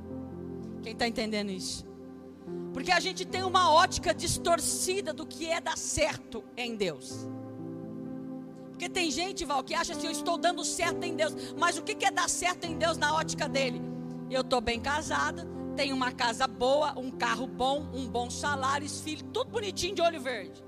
Quem 0.82 0.92
está 0.92 1.08
entendendo 1.08 1.50
isso? 1.50 1.87
Porque 2.72 2.92
a 2.92 3.00
gente 3.00 3.24
tem 3.24 3.42
uma 3.42 3.72
ótica 3.72 4.14
distorcida 4.14 5.12
do 5.12 5.26
que 5.26 5.46
é 5.46 5.60
dar 5.60 5.76
certo 5.76 6.44
em 6.56 6.76
Deus. 6.76 7.28
Porque 8.70 8.88
tem 8.88 9.10
gente, 9.10 9.44
Val, 9.44 9.64
que 9.64 9.74
acha 9.74 9.92
assim: 9.92 10.06
eu 10.06 10.12
estou 10.12 10.38
dando 10.38 10.64
certo 10.64 11.02
em 11.04 11.16
Deus. 11.16 11.34
Mas 11.58 11.76
o 11.78 11.82
que 11.82 12.04
é 12.04 12.10
dar 12.10 12.28
certo 12.28 12.64
em 12.64 12.78
Deus 12.78 12.96
na 12.96 13.14
ótica 13.14 13.48
dele? 13.48 13.82
Eu 14.30 14.42
estou 14.42 14.60
bem 14.60 14.78
casada, 14.78 15.48
tenho 15.74 15.96
uma 15.96 16.12
casa 16.12 16.46
boa, 16.46 16.96
um 16.98 17.10
carro 17.10 17.46
bom, 17.46 17.88
um 17.92 18.06
bom 18.06 18.30
salário, 18.30 18.88
filho, 18.88 19.24
tudo 19.32 19.50
bonitinho 19.50 19.94
de 19.94 20.02
olho 20.02 20.20
verde. 20.20 20.62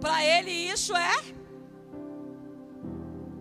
Para 0.00 0.24
ele 0.24 0.50
isso 0.50 0.94
é 0.94 1.42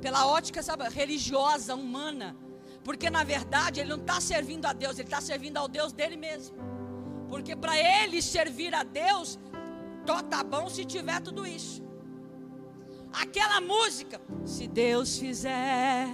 pela 0.01 0.25
ótica 0.25 0.63
sabe, 0.63 0.89
religiosa, 0.89 1.75
humana. 1.75 2.36
Porque 2.84 3.10
na 3.10 3.24
verdade 3.24 3.80
ele 3.80 3.89
não 3.89 3.98
está 3.98 4.20
servindo 4.20 4.65
a 4.65 4.74
Deus, 4.74 4.98
ele 4.98 5.08
está 5.08 5.22
servindo 5.22 5.58
ao 5.58 5.67
Deus 5.67 5.94
dele 5.94 6.17
mesmo. 6.17 6.56
Porque 7.30 7.56
para 7.56 7.78
ele 7.78 8.22
servir 8.22 8.74
a 8.74 8.84
Deus, 8.84 9.39
tó 10.06 10.22
tá 10.22 10.44
bom 10.44 10.70
se 10.70 10.84
tiver 10.84 11.22
tudo 11.22 11.46
isso. 11.46 11.82
Aquela 13.13 13.60
música, 13.60 14.22
se 14.46 14.67
Deus 14.67 15.17
fizer, 15.17 16.08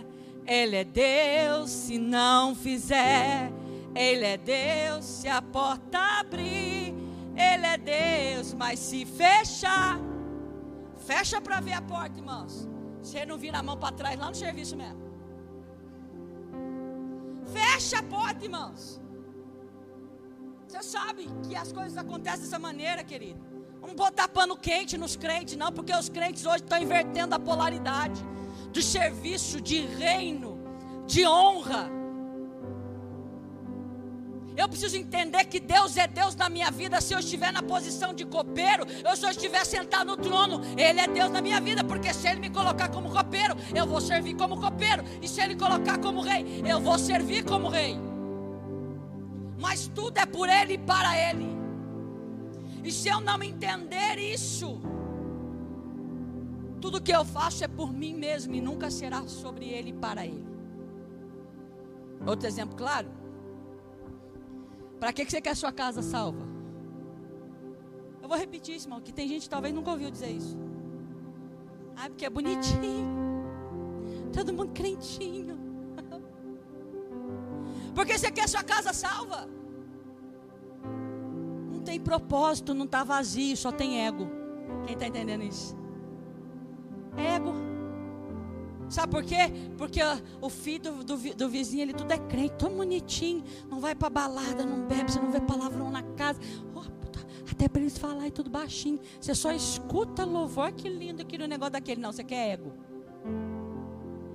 Ele 0.45 0.77
é 0.77 0.83
Deus, 0.83 1.69
se 1.69 1.97
não 1.99 2.55
fizer, 2.55 3.51
Ele 3.95 4.25
é 4.25 4.37
Deus, 4.37 5.05
se 5.05 5.27
a 5.27 5.41
porta 5.41 5.99
abrir, 6.19 6.95
Ele 7.35 7.65
é 7.65 7.77
Deus, 7.77 8.53
mas 8.53 8.79
se 8.79 9.05
fechar, 9.05 9.99
fecha 11.05 11.39
para 11.39 11.59
ver 11.59 11.73
a 11.73 11.81
porta, 11.81 12.17
irmãos. 12.17 12.67
Você 13.01 13.25
não 13.25 13.37
vira 13.37 13.59
a 13.59 13.63
mão 13.63 13.77
para 13.77 13.95
trás 13.95 14.19
lá 14.19 14.29
no 14.29 14.35
serviço 14.35 14.75
mesmo. 14.75 15.06
Fecha 17.51 17.99
a 17.99 18.03
porta, 18.03 18.43
irmãos. 18.43 19.01
Você 20.67 20.83
sabe 20.83 21.27
que 21.47 21.55
as 21.55 21.71
coisas 21.71 21.97
acontecem 21.97 22.41
dessa 22.41 22.59
maneira, 22.59 23.03
querido. 23.03 23.39
Vamos 23.79 23.95
botar 23.95 24.27
pano 24.27 24.57
quente 24.57 24.97
nos 24.97 25.15
crentes, 25.15 25.55
não, 25.55 25.71
porque 25.71 25.93
os 25.93 26.09
crentes 26.09 26.45
hoje 26.45 26.63
estão 26.63 26.77
invertendo 26.77 27.33
a 27.35 27.39
polaridade 27.39 28.21
de 28.71 28.83
serviço, 28.83 29.61
de 29.61 29.79
reino, 29.79 30.59
de 31.05 31.25
honra. 31.25 31.96
Eu 34.57 34.67
preciso 34.67 34.97
entender 34.97 35.45
que 35.45 35.59
Deus 35.59 35.95
é 35.97 36.07
Deus 36.07 36.35
na 36.35 36.49
minha 36.49 36.71
vida. 36.71 36.99
Se 36.99 37.13
eu 37.13 37.19
estiver 37.19 37.53
na 37.53 37.61
posição 37.61 38.11
de 38.11 38.25
copeiro, 38.25 38.85
eu 39.05 39.15
eu 39.27 39.31
estiver 39.31 39.63
sentado 39.65 40.07
no 40.07 40.17
trono, 40.17 40.61
Ele 40.75 40.99
é 40.99 41.07
Deus 41.07 41.29
na 41.29 41.41
minha 41.41 41.61
vida. 41.61 41.83
Porque 41.83 42.11
se 42.11 42.27
Ele 42.27 42.39
me 42.39 42.49
colocar 42.49 42.89
como 42.89 43.11
copeiro, 43.11 43.55
eu 43.75 43.85
vou 43.85 44.01
servir 44.01 44.35
como 44.35 44.59
copeiro. 44.59 45.03
E 45.21 45.27
se 45.27 45.39
Ele 45.41 45.55
colocar 45.55 45.99
como 45.99 46.21
rei, 46.21 46.63
eu 46.65 46.79
vou 46.79 46.97
servir 46.97 47.43
como 47.43 47.69
rei. 47.69 47.99
Mas 49.59 49.87
tudo 49.87 50.17
é 50.17 50.25
por 50.25 50.49
Ele 50.49 50.73
e 50.73 50.77
para 50.77 51.15
Ele. 51.29 51.55
E 52.83 52.91
se 52.91 53.09
eu 53.09 53.19
não 53.19 53.41
entender 53.43 54.17
isso, 54.17 54.79
tudo 56.79 57.01
que 57.01 57.11
eu 57.11 57.25
faço 57.25 57.63
é 57.63 57.67
por 57.67 57.91
mim 57.93 58.15
mesmo 58.15 58.55
e 58.55 58.61
nunca 58.61 58.89
será 58.89 59.21
sobre 59.27 59.65
Ele 59.65 59.89
e 59.89 59.93
para 59.93 60.25
Ele. 60.25 60.47
Outro 62.25 62.47
exemplo 62.47 62.75
claro. 62.75 63.16
Para 64.99 65.13
que 65.13 65.25
você 65.25 65.39
quer 65.39 65.55
sua 65.55 65.71
casa 65.71 66.01
salva? 66.01 66.45
Eu 68.21 68.27
vou 68.27 68.37
repetir 68.37 68.75
isso, 68.75 68.87
irmão, 68.87 68.99
que 68.99 69.13
tem 69.13 69.27
gente 69.27 69.43
que 69.43 69.49
talvez 69.49 69.73
nunca 69.73 69.91
ouviu 69.91 70.09
dizer 70.09 70.29
isso. 70.29 70.57
Ah, 71.95 72.09
porque 72.09 72.25
é 72.25 72.29
bonitinho. 72.29 73.07
Todo 74.33 74.53
mundo 74.53 74.71
crentinho. 74.73 75.57
Porque 77.95 78.17
você 78.17 78.29
quer 78.29 78.47
sua 78.47 78.63
casa 78.63 78.93
salva. 78.93 79.49
Não 81.71 81.79
tem 81.79 81.99
propósito, 81.99 82.73
não 82.73 82.85
está 82.85 83.03
vazio, 83.03 83.57
só 83.57 83.71
tem 83.71 84.05
ego. 84.05 84.27
Quem 84.85 84.93
está 84.93 85.07
entendendo 85.07 85.43
isso? 85.43 85.75
Ego. 87.17 87.66
Sabe 88.89 89.11
por 89.11 89.23
quê? 89.23 89.51
Porque 89.77 89.99
o 90.41 90.49
filho 90.49 90.93
do, 90.93 91.03
do, 91.03 91.35
do, 91.35 91.49
vizinho, 91.49 91.81
ele 91.81 91.93
tudo 91.93 92.11
é 92.11 92.17
crente, 92.17 92.55
tão 92.57 92.71
bonitinho. 92.71 93.43
Não 93.69 93.79
vai 93.79 93.93
para 93.93 94.09
balada, 94.09 94.65
não 94.65 94.87
bebe, 94.87 95.11
você 95.11 95.19
não 95.19 95.31
vê 95.31 95.41
palavrão 95.41 95.91
na 95.91 96.03
casa. 96.03 96.39
Oh, 96.73 96.81
puta, 96.81 97.19
até 97.51 97.67
para 97.67 97.81
eles 97.81 97.97
falarem 97.97 98.31
tudo 98.31 98.49
baixinho. 98.49 98.99
Você 99.19 99.35
só 99.35 99.51
escuta 99.51 100.23
louvor, 100.23 100.71
que 100.71 100.87
lindo 100.87 101.21
aquele 101.21 101.47
negócio 101.47 101.73
daquele. 101.73 101.99
Não, 101.99 102.11
você 102.11 102.23
quer 102.23 102.53
ego. 102.53 102.73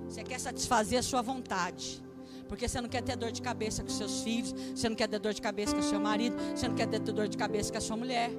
Você 0.07 0.23
quer 0.23 0.39
satisfazer 0.39 0.99
a 0.99 1.03
sua 1.03 1.23
vontade. 1.23 2.03
Porque 2.47 2.69
você 2.69 2.83
não 2.83 2.89
quer 2.89 3.03
ter 3.03 3.17
dor 3.17 3.33
de 3.33 3.41
cabeça 3.41 3.83
com 3.83 3.89
seus 3.89 4.21
filhos, 4.21 4.53
você 4.53 4.87
não 4.87 4.95
quer 4.95 5.09
ter 5.09 5.19
dor 5.19 5.33
de 5.33 5.41
cabeça 5.41 5.75
com 5.75 5.81
seu 5.81 5.99
marido, 5.99 6.37
você 6.55 6.69
não 6.69 6.75
quer 6.75 6.87
ter 6.87 6.99
dor 6.99 7.27
de 7.27 7.39
cabeça 7.39 7.73
com 7.73 7.79
a 7.79 7.81
sua 7.81 7.97
mulher. 7.97 8.31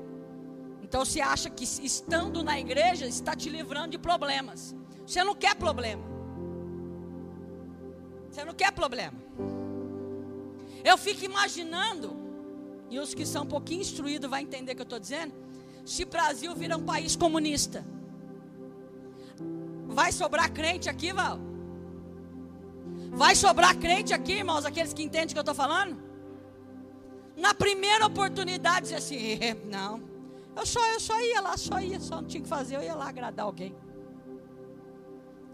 Então 0.84 1.04
você 1.04 1.19
acha 1.19 1.49
que 1.49 1.63
estando 1.63 2.43
na 2.43 2.60
igreja 2.60 3.08
está 3.08 3.36
te 3.36 3.49
livrando 3.49 3.88
de 3.88 3.97
problemas. 3.97 4.76
Você 5.06 5.24
não 5.24 5.36
quer 5.36 5.56
problema. 5.56 6.04
Você 8.30 8.44
não 8.44 8.54
quer 8.54 8.72
problema. 8.72 9.18
Eu 10.84 10.98
fico 10.98 11.24
imaginando, 11.24 12.16
e 12.89 13.00
os 13.00 13.13
que 13.13 13.26
são 13.26 13.44
um 13.44 13.48
pouquinho 13.48 13.82
instruídos 13.82 14.30
vão 14.30 14.39
entender 14.39 14.74
o 14.74 14.76
que 14.76 14.82
eu 14.82 14.84
estou 14.84 15.00
dizendo, 15.00 15.34
se 15.86 16.04
Brasil 16.06 16.54
virar 16.56 16.78
um 16.78 16.84
país 16.84 17.16
comunista. 17.16 17.86
Vai 19.88 20.12
sobrar 20.12 20.52
crente 20.52 20.89
aqui, 20.89 21.13
Val? 21.13 21.39
Vai 23.12 23.36
sobrar 23.36 23.78
crente 23.78 24.13
aqui, 24.13 24.34
irmãos, 24.34 24.66
aqueles 24.66 24.94
que 24.94 25.04
entendem 25.04 25.28
o 25.28 25.30
que 25.34 25.38
eu 25.38 25.42
estou 25.42 25.56
falando? 25.56 26.02
Na 27.38 27.54
primeira 27.54 28.06
oportunidade, 28.06 28.82
dizer 28.84 28.96
assim, 28.96 29.38
não, 29.70 30.02
eu 30.56 30.66
só, 30.66 30.84
eu 30.88 31.00
só 31.00 31.20
ia 31.22 31.42
lá, 31.42 31.56
só 31.58 31.80
ia, 31.80 32.00
só 32.00 32.16
não 32.16 32.28
tinha 32.28 32.42
que 32.42 32.50
fazer, 32.50 32.76
eu 32.76 32.84
ia 32.84 32.96
lá 32.96 33.10
agradar 33.10 33.46
alguém. 33.46 33.76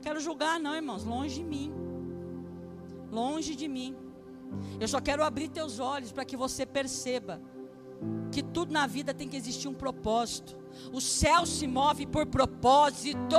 Quero 0.01 0.19
julgar, 0.19 0.59
não, 0.59 0.75
irmãos, 0.75 1.03
longe 1.03 1.35
de 1.35 1.43
mim. 1.43 1.73
Longe 3.11 3.55
de 3.55 3.67
mim. 3.67 3.95
Eu 4.79 4.87
só 4.87 4.99
quero 4.99 5.23
abrir 5.23 5.49
teus 5.49 5.79
olhos 5.79 6.11
para 6.11 6.25
que 6.25 6.37
você 6.37 6.65
perceba 6.65 7.41
que 8.31 8.41
tudo 8.41 8.71
na 8.71 8.87
vida 8.87 9.13
tem 9.13 9.27
que 9.27 9.37
existir 9.37 9.67
um 9.67 9.73
propósito. 9.73 10.57
O 10.93 11.01
céu 11.01 11.45
se 11.45 11.67
move 11.67 12.05
por 12.05 12.25
propósito, 12.25 13.35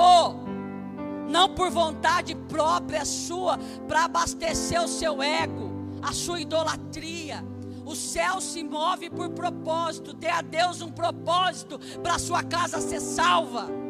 não 1.29 1.53
por 1.55 1.69
vontade 1.69 2.35
própria 2.35 3.05
sua, 3.05 3.57
para 3.87 4.05
abastecer 4.05 4.81
o 4.81 4.87
seu 4.87 5.21
ego, 5.21 5.71
a 6.01 6.13
sua 6.13 6.41
idolatria. 6.41 7.43
O 7.85 7.95
céu 7.95 8.39
se 8.39 8.63
move 8.63 9.09
por 9.09 9.29
propósito. 9.29 10.13
Dê 10.13 10.29
a 10.29 10.41
Deus 10.41 10.81
um 10.81 10.91
propósito 10.91 11.79
para 12.01 12.19
sua 12.19 12.43
casa 12.43 12.79
ser 12.79 12.99
salva. 12.99 13.80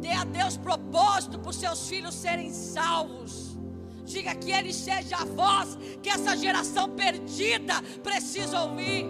Dê 0.00 0.12
a 0.12 0.24
Deus 0.24 0.56
propósito 0.56 1.38
para 1.38 1.50
os 1.50 1.56
seus 1.56 1.88
filhos 1.88 2.14
serem 2.14 2.52
salvos. 2.52 3.56
Diga 4.04 4.34
que 4.34 4.50
Ele 4.50 4.72
seja 4.72 5.16
a 5.16 5.24
voz 5.24 5.76
que 6.02 6.08
essa 6.08 6.36
geração 6.36 6.88
perdida 6.90 7.82
precisa 8.02 8.62
ouvir. 8.62 9.06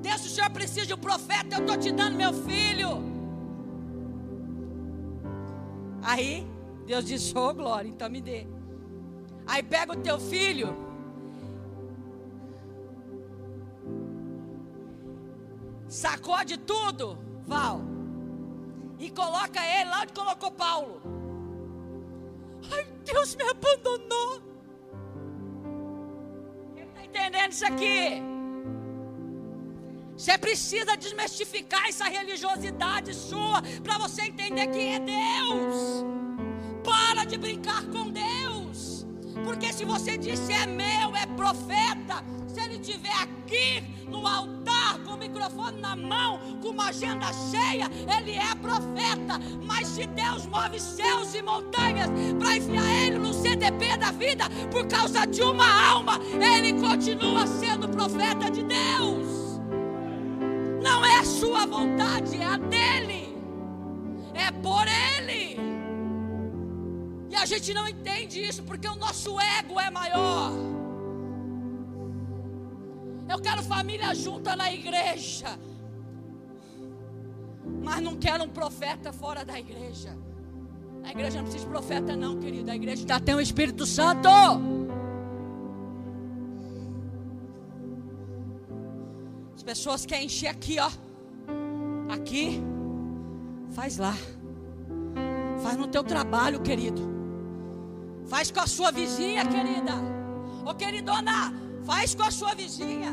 Deus, 0.00 0.24
o 0.24 0.28
Senhor 0.28 0.50
precisa 0.50 0.86
de 0.86 0.94
um 0.94 0.98
profeta, 0.98 1.56
eu 1.56 1.60
estou 1.60 1.76
te 1.76 1.92
dando 1.92 2.16
meu 2.16 2.32
filho. 2.32 3.02
Aí, 6.02 6.46
Deus 6.86 7.04
diz: 7.04 7.34
Ô 7.34 7.50
oh, 7.50 7.54
glória, 7.54 7.88
então 7.88 8.10
me 8.10 8.20
dê. 8.20 8.46
Aí 9.46 9.62
pega 9.62 9.92
o 9.92 9.96
teu 9.96 10.18
filho. 10.18 10.76
Sacode 15.86 16.56
tudo, 16.56 17.18
Val 17.46 18.01
e 19.02 19.10
coloca 19.10 19.60
ele 19.66 19.90
lá 19.90 20.02
onde 20.02 20.12
colocou 20.12 20.52
Paulo. 20.52 21.02
Ai, 22.72 22.86
Deus 23.04 23.34
me 23.34 23.42
abandonou. 23.42 24.40
Quem 26.72 26.84
está 26.84 27.04
entendendo 27.04 27.50
isso 27.50 27.66
aqui? 27.66 28.22
Você 30.16 30.38
precisa 30.38 30.96
desmistificar 30.96 31.88
essa 31.88 32.04
religiosidade 32.04 33.12
sua 33.12 33.60
para 33.82 33.98
você 33.98 34.22
entender 34.22 34.68
que 34.68 34.78
é 34.78 35.00
Deus. 35.00 36.04
Para 36.84 37.24
de 37.24 37.36
brincar 37.36 37.84
com 37.86 38.08
Deus. 38.08 38.51
Porque 39.44 39.72
se 39.72 39.84
você 39.84 40.16
disse 40.16 40.52
é 40.52 40.66
meu, 40.66 41.14
é 41.16 41.26
profeta, 41.26 42.24
se 42.46 42.60
ele 42.60 42.76
estiver 42.76 43.14
aqui 43.22 43.82
no 44.08 44.26
altar 44.26 44.98
com 45.04 45.12
o 45.12 45.16
microfone 45.16 45.80
na 45.80 45.96
mão, 45.96 46.38
com 46.60 46.68
uma 46.68 46.88
agenda 46.88 47.26
cheia, 47.50 47.90
ele 48.18 48.32
é 48.32 48.54
profeta. 48.56 49.38
Mas 49.64 49.88
se 49.88 50.06
Deus 50.06 50.46
move 50.46 50.78
céus 50.78 51.34
e 51.34 51.42
montanhas 51.42 52.10
para 52.38 52.56
enfiar 52.56 52.88
ele 53.04 53.18
no 53.18 53.32
CDP 53.32 53.96
da 53.96 54.10
vida 54.12 54.44
por 54.70 54.86
causa 54.86 55.26
de 55.26 55.42
uma 55.42 55.90
alma, 55.90 56.20
ele 56.34 56.74
continua 56.74 57.46
sendo 57.46 57.88
profeta 57.88 58.50
de 58.50 58.62
Deus. 58.62 59.60
Não 60.82 61.04
é 61.04 61.18
a 61.18 61.24
sua 61.24 61.64
vontade, 61.64 62.36
é 62.36 62.44
a 62.44 62.56
dele. 62.56 63.36
É 64.34 64.50
por 64.50 64.84
ele. 64.86 65.61
E 67.32 67.34
a 67.34 67.46
gente 67.46 67.72
não 67.72 67.88
entende 67.88 68.46
isso 68.46 68.62
porque 68.62 68.86
o 68.86 68.94
nosso 68.94 69.40
ego 69.40 69.80
é 69.80 69.90
maior. 69.90 70.52
Eu 73.26 73.40
quero 73.40 73.62
família 73.62 74.14
junta 74.14 74.54
na 74.54 74.70
igreja. 74.70 75.58
Mas 77.82 78.02
não 78.02 78.16
quero 78.16 78.44
um 78.44 78.50
profeta 78.50 79.14
fora 79.14 79.46
da 79.46 79.58
igreja. 79.58 80.14
A 81.02 81.10
igreja 81.10 81.38
não 81.38 81.44
precisa 81.44 81.64
de 81.64 81.70
profeta, 81.70 82.14
não, 82.14 82.38
querido. 82.38 82.70
A 82.70 82.76
igreja 82.76 83.08
já 83.08 83.18
tem 83.18 83.34
o 83.34 83.40
Espírito 83.40 83.86
Santo. 83.86 84.28
As 89.56 89.62
pessoas 89.62 90.04
querem 90.04 90.26
encher 90.26 90.48
aqui, 90.48 90.76
ó. 90.78 90.90
Aqui. 92.12 92.62
Faz 93.70 93.96
lá. 93.96 94.14
Faz 95.62 95.78
no 95.78 95.86
teu 95.86 96.04
trabalho, 96.04 96.60
querido. 96.60 97.21
Faz 98.32 98.50
com 98.50 98.60
a 98.60 98.66
sua 98.66 98.90
vizinha, 98.90 99.44
querida. 99.44 99.92
Ô 100.64 100.74
queridona, 100.74 101.52
Faz 101.84 102.14
com 102.14 102.22
a 102.22 102.30
sua 102.30 102.54
vizinha. 102.54 103.10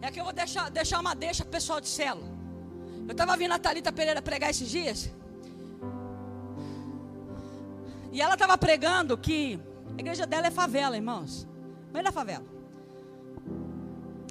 É 0.00 0.10
que 0.10 0.18
eu 0.18 0.24
vou 0.24 0.32
deixar, 0.32 0.70
deixar 0.70 1.00
uma 1.00 1.14
deixa 1.14 1.42
pro 1.44 1.52
pessoal 1.52 1.82
de 1.82 1.88
célula. 1.88 2.26
Eu 3.06 3.12
estava 3.12 3.36
vindo 3.36 3.52
a 3.52 3.58
Thalita 3.58 3.92
Pereira 3.92 4.22
pregar 4.22 4.48
esses 4.48 4.70
dias. 4.70 5.12
E 8.12 8.22
ela 8.22 8.34
estava 8.34 8.56
pregando 8.56 9.18
que 9.18 9.60
a 9.98 10.00
igreja 10.00 10.26
dela 10.26 10.46
é 10.46 10.50
favela, 10.50 10.96
irmãos. 10.96 11.46
Meio 11.92 12.06
da 12.06 12.12
favela. 12.12 12.46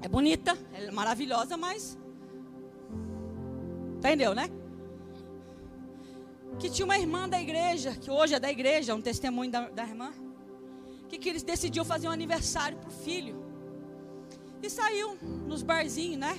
É 0.02 0.08
bonita, 0.08 0.58
é 0.74 0.89
maravilhosa, 0.89 1.56
mas. 1.56 1.96
Entendeu, 3.98 4.34
né? 4.34 4.50
Que 6.60 6.70
tinha 6.70 6.86
uma 6.86 6.98
irmã 6.98 7.28
da 7.28 7.39
igreja, 7.41 7.91
que 7.91 8.10
hoje 8.10 8.34
é 8.36 8.39
da 8.39 8.50
igreja, 8.50 8.96
um 8.96 9.02
testemunho 9.02 9.52
da, 9.52 9.70
da 9.70 9.84
irmã, 9.84 10.13
que, 11.10 11.18
que 11.18 11.30
eles 11.30 11.44
decidiu 11.44 11.84
fazer 11.84 12.08
um 12.08 12.12
aniversário 12.12 12.78
para 12.78 12.89
o 12.89 12.91
filho. 12.91 13.44
E 14.62 14.70
saiu 14.70 15.18
nos 15.22 15.62
barzinhos, 15.62 16.18
né? 16.18 16.38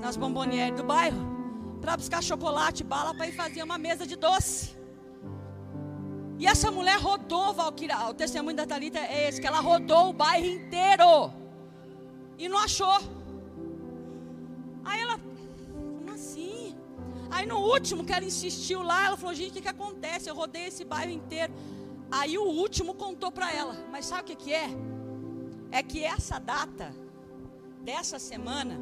Nas 0.00 0.16
bombonieres 0.16 0.76
do 0.76 0.84
bairro, 0.84 1.18
para 1.80 1.96
buscar 1.96 2.22
chocolate, 2.22 2.82
bala, 2.82 3.14
para 3.14 3.28
ir 3.28 3.32
fazer 3.32 3.62
uma 3.62 3.78
mesa 3.78 4.06
de 4.06 4.16
doce. 4.16 4.76
E 6.38 6.46
essa 6.46 6.70
mulher 6.70 6.98
rodou, 6.98 7.52
Valquíria, 7.52 8.08
o 8.08 8.14
testemunho 8.14 8.56
da 8.56 8.66
Thalita 8.66 8.98
é 8.98 9.28
esse, 9.28 9.40
que 9.40 9.46
ela 9.46 9.60
rodou 9.60 10.10
o 10.10 10.12
bairro 10.12 10.46
inteiro. 10.46 11.32
E 12.38 12.48
não 12.48 12.58
achou. 12.58 13.17
Aí 17.38 17.46
no 17.46 17.58
último 17.58 18.04
que 18.04 18.12
ela 18.12 18.24
insistiu 18.24 18.82
lá, 18.82 19.06
ela 19.06 19.16
falou: 19.16 19.32
gente, 19.32 19.50
o 19.50 19.52
que, 19.52 19.60
que 19.60 19.68
acontece? 19.68 20.28
Eu 20.28 20.34
rodei 20.34 20.64
esse 20.66 20.84
bairro 20.84 21.12
inteiro. 21.12 21.52
Aí 22.10 22.36
o 22.36 22.42
último 22.42 22.94
contou 22.94 23.30
para 23.30 23.52
ela. 23.52 23.76
Mas 23.92 24.06
sabe 24.06 24.22
o 24.22 24.24
que, 24.24 24.34
que 24.34 24.52
é? 24.52 24.68
É 25.70 25.80
que 25.80 26.02
essa 26.02 26.40
data, 26.40 26.92
dessa 27.80 28.18
semana, 28.18 28.80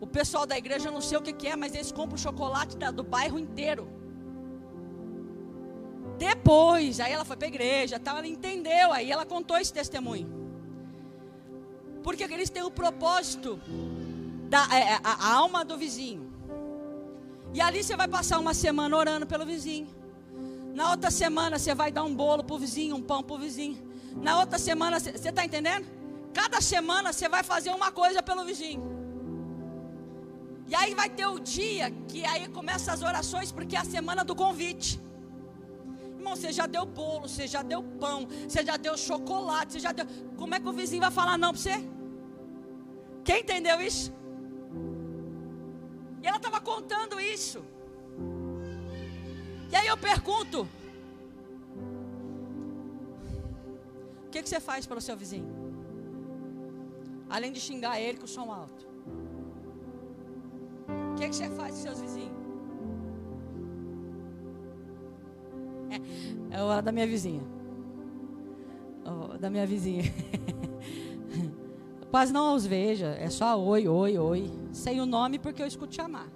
o 0.00 0.06
pessoal 0.06 0.46
da 0.46 0.56
igreja, 0.56 0.88
eu 0.88 0.92
não 0.92 1.00
sei 1.00 1.18
o 1.18 1.20
que, 1.20 1.32
que 1.32 1.48
é, 1.48 1.56
mas 1.56 1.74
eles 1.74 1.90
compram 1.90 2.16
chocolate 2.16 2.76
da, 2.76 2.92
do 2.92 3.02
bairro 3.02 3.36
inteiro. 3.36 3.88
Depois, 6.18 7.00
aí 7.00 7.12
ela 7.12 7.24
foi 7.24 7.36
para 7.36 7.48
a 7.48 7.54
igreja, 7.54 7.98
tal, 7.98 8.18
ela 8.18 8.28
entendeu, 8.28 8.92
aí 8.92 9.10
ela 9.10 9.26
contou 9.26 9.58
esse 9.58 9.72
testemunho. 9.72 10.28
Porque 12.04 12.22
eles 12.22 12.48
têm 12.48 12.62
o 12.62 12.70
propósito 12.70 13.58
da 14.48 14.68
é, 14.72 14.92
é, 14.92 15.00
a, 15.02 15.14
a 15.14 15.34
alma 15.34 15.64
do 15.64 15.76
vizinho. 15.76 16.27
E 17.52 17.60
ali 17.60 17.82
você 17.82 17.96
vai 17.96 18.08
passar 18.08 18.38
uma 18.38 18.54
semana 18.54 18.96
orando 18.96 19.26
pelo 19.26 19.44
vizinho. 19.46 19.88
Na 20.74 20.90
outra 20.90 21.10
semana 21.10 21.58
você 21.58 21.74
vai 21.74 21.90
dar 21.90 22.04
um 22.04 22.14
bolo 22.14 22.44
para 22.44 22.56
o 22.56 22.58
vizinho, 22.58 22.96
um 22.96 23.02
pão 23.02 23.22
para 23.22 23.36
o 23.36 23.38
vizinho. 23.38 23.76
Na 24.16 24.38
outra 24.38 24.58
semana, 24.58 24.98
você 24.98 25.10
está 25.10 25.44
entendendo? 25.44 25.86
Cada 26.32 26.60
semana 26.60 27.12
você 27.12 27.28
vai 27.28 27.42
fazer 27.42 27.70
uma 27.70 27.90
coisa 27.90 28.22
pelo 28.22 28.44
vizinho. 28.44 28.82
E 30.66 30.74
aí 30.74 30.94
vai 30.94 31.08
ter 31.08 31.26
o 31.26 31.38
dia 31.38 31.90
que 32.08 32.24
aí 32.24 32.46
começa 32.48 32.92
as 32.92 33.02
orações, 33.02 33.50
porque 33.50 33.74
é 33.74 33.80
a 33.80 33.84
semana 33.84 34.22
do 34.22 34.34
convite. 34.34 35.00
Irmão, 36.16 36.36
você 36.36 36.52
já 36.52 36.66
deu 36.66 36.84
bolo, 36.84 37.28
você 37.28 37.46
já 37.46 37.62
deu 37.62 37.82
pão, 37.82 38.28
você 38.46 38.64
já 38.64 38.76
deu 38.76 38.96
chocolate, 38.96 39.72
você 39.72 39.80
já 39.80 39.92
deu. 39.92 40.06
Como 40.36 40.54
é 40.54 40.60
que 40.60 40.68
o 40.68 40.72
vizinho 40.72 41.00
vai 41.00 41.10
falar 41.10 41.38
não 41.38 41.52
para 41.52 41.62
você? 41.62 41.76
Quem 43.24 43.40
entendeu 43.40 43.80
isso? 43.80 44.12
E 46.22 46.26
ela 46.26 46.36
estava 46.36 46.60
contando 46.60 47.20
isso. 47.20 47.64
E 49.70 49.76
aí 49.76 49.86
eu 49.86 49.96
pergunto: 49.96 50.68
O 54.26 54.30
que, 54.30 54.42
que 54.42 54.48
você 54.48 54.60
faz 54.60 54.86
para 54.86 54.98
o 54.98 55.00
seu 55.00 55.16
vizinho? 55.16 55.48
Além 57.28 57.52
de 57.52 57.60
xingar 57.60 58.00
ele 58.00 58.18
com 58.18 58.24
o 58.24 58.28
som 58.28 58.50
alto. 58.52 58.86
O 61.12 61.14
que, 61.16 61.28
que 61.28 61.34
você 61.34 61.50
faz 61.50 61.74
com 61.76 61.82
seus 61.82 62.00
vizinhos? 62.00 62.38
É, 66.50 66.56
é 66.56 66.62
hora 66.62 66.82
da 66.82 66.92
minha 66.92 67.06
vizinha. 67.06 67.42
Oh, 69.04 69.38
da 69.38 69.50
minha 69.50 69.66
vizinha. 69.66 70.04
Quase 72.10 72.32
não 72.32 72.54
os 72.54 72.64
veja. 72.64 73.16
É 73.18 73.28
só 73.28 73.58
oi, 73.60 73.86
oi, 73.86 74.18
oi. 74.18 74.50
Sei 74.72 75.00
o 75.00 75.06
nome 75.06 75.38
porque 75.38 75.62
eu 75.62 75.66
escuto 75.66 75.94
chamar. 75.94 76.28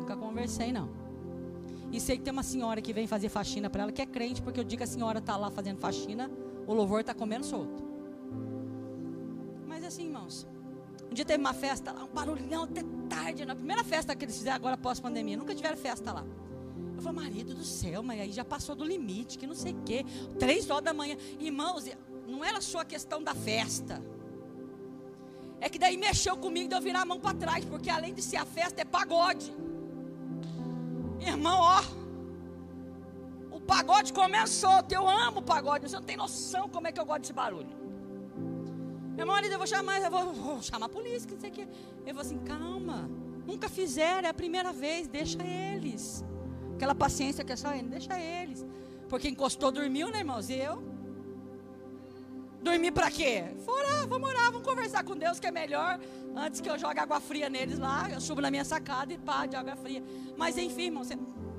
Nunca 0.00 0.16
conversei, 0.16 0.72
não. 0.72 0.88
E 1.92 2.00
sei 2.00 2.16
que 2.16 2.22
tem 2.22 2.32
uma 2.32 2.42
senhora 2.42 2.80
que 2.80 2.92
vem 2.92 3.06
fazer 3.06 3.28
faxina 3.28 3.70
para 3.70 3.82
ela, 3.82 3.92
que 3.92 4.02
é 4.02 4.06
crente, 4.06 4.42
porque 4.42 4.60
eu 4.60 4.64
digo 4.64 4.78
que 4.78 4.84
a 4.84 4.86
senhora 4.86 5.18
está 5.18 5.36
lá 5.36 5.50
fazendo 5.50 5.78
faxina, 5.78 6.30
o 6.66 6.74
louvor 6.74 7.00
está 7.00 7.14
comendo 7.14 7.44
solto. 7.44 7.82
Mas 9.66 9.82
assim, 9.84 10.06
irmãos, 10.06 10.46
um 11.10 11.14
dia 11.14 11.24
teve 11.24 11.40
uma 11.40 11.54
festa 11.54 11.92
lá, 11.92 12.04
um 12.04 12.08
barulhão 12.08 12.64
até 12.64 12.82
tarde, 13.08 13.46
na 13.46 13.54
primeira 13.54 13.82
festa 13.84 14.14
que 14.14 14.24
eles 14.24 14.36
fizeram 14.36 14.56
agora 14.56 14.76
pós-pandemia, 14.76 15.36
nunca 15.36 15.54
tiveram 15.54 15.76
festa 15.78 16.12
lá. 16.12 16.26
Eu 16.94 17.02
falei, 17.02 17.22
marido 17.22 17.54
do 17.54 17.64
céu, 17.64 18.02
mas 18.02 18.20
aí 18.20 18.32
já 18.32 18.44
passou 18.44 18.74
do 18.74 18.84
limite, 18.84 19.38
que 19.38 19.46
não 19.46 19.54
sei 19.54 19.72
o 19.72 19.82
quê. 19.82 20.04
Três 20.38 20.68
horas 20.68 20.84
da 20.84 20.92
manhã. 20.92 21.16
Irmãos, 21.38 21.84
não 22.26 22.44
era 22.44 22.60
só 22.60 22.80
a 22.80 22.84
questão 22.84 23.22
da 23.22 23.34
festa. 23.34 24.02
É 25.60 25.68
que 25.68 25.78
daí 25.78 25.96
mexeu 25.96 26.36
comigo 26.36 26.68
de 26.68 26.74
eu 26.74 26.80
virar 26.80 27.02
a 27.02 27.04
mão 27.04 27.18
para 27.18 27.36
trás, 27.36 27.64
porque 27.64 27.90
além 27.90 28.14
de 28.14 28.22
ser 28.22 28.36
a 28.36 28.44
festa, 28.44 28.80
é 28.82 28.84
pagode. 28.84 29.52
Irmão, 31.20 31.58
ó. 31.60 31.82
O 33.50 33.60
pagode 33.60 34.12
começou. 34.12 34.82
Eu 34.90 35.08
amo 35.08 35.42
pagode. 35.42 35.88
Você 35.88 35.96
não 35.96 36.02
tem 36.02 36.16
noção 36.16 36.68
como 36.68 36.86
é 36.86 36.92
que 36.92 37.00
eu 37.00 37.04
gosto 37.04 37.22
desse 37.22 37.32
barulho. 37.32 37.76
Meu 39.16 39.26
marido, 39.26 39.52
eu 39.52 39.58
vou 39.58 39.66
chamar, 39.66 40.00
eu 40.00 40.10
vou, 40.10 40.32
vou 40.32 40.62
chamar 40.62 40.86
a 40.86 40.88
polícia, 40.88 41.26
que 41.26 41.34
não 41.34 41.40
sei 41.40 41.50
o 41.50 41.52
que. 41.52 41.68
Eu 42.06 42.14
vou 42.14 42.20
assim, 42.20 42.38
calma. 42.38 43.10
Nunca 43.44 43.68
fizeram, 43.68 44.28
é 44.28 44.30
a 44.30 44.34
primeira 44.34 44.72
vez, 44.72 45.08
deixa 45.08 45.42
eles. 45.42 46.24
Aquela 46.74 46.94
paciência 46.94 47.44
que 47.44 47.52
é 47.52 47.56
só 47.56 47.74
ele, 47.74 47.88
deixa 47.88 48.16
eles. 48.16 48.64
Porque 49.08 49.28
encostou, 49.28 49.72
dormiu, 49.72 50.08
né, 50.10 50.18
irmãos? 50.18 50.48
E 50.48 50.54
eu? 50.54 50.97
Dormir 52.62 52.92
para 52.92 53.10
quê? 53.10 53.44
Fora, 53.64 54.06
vamos 54.06 54.28
orar, 54.28 54.50
vamos 54.50 54.66
conversar 54.66 55.04
com 55.04 55.16
Deus 55.16 55.38
que 55.38 55.46
é 55.46 55.50
melhor. 55.50 55.98
Antes 56.34 56.60
que 56.60 56.68
eu 56.68 56.78
jogue 56.78 56.98
água 56.98 57.20
fria 57.20 57.48
neles 57.48 57.78
lá, 57.78 58.10
eu 58.10 58.20
subo 58.20 58.40
na 58.40 58.50
minha 58.50 58.64
sacada 58.64 59.12
e 59.12 59.18
pá, 59.18 59.46
de 59.46 59.56
água 59.56 59.76
fria. 59.76 60.02
Mas 60.36 60.58
enfim, 60.58 60.86
irmãos, 60.86 61.08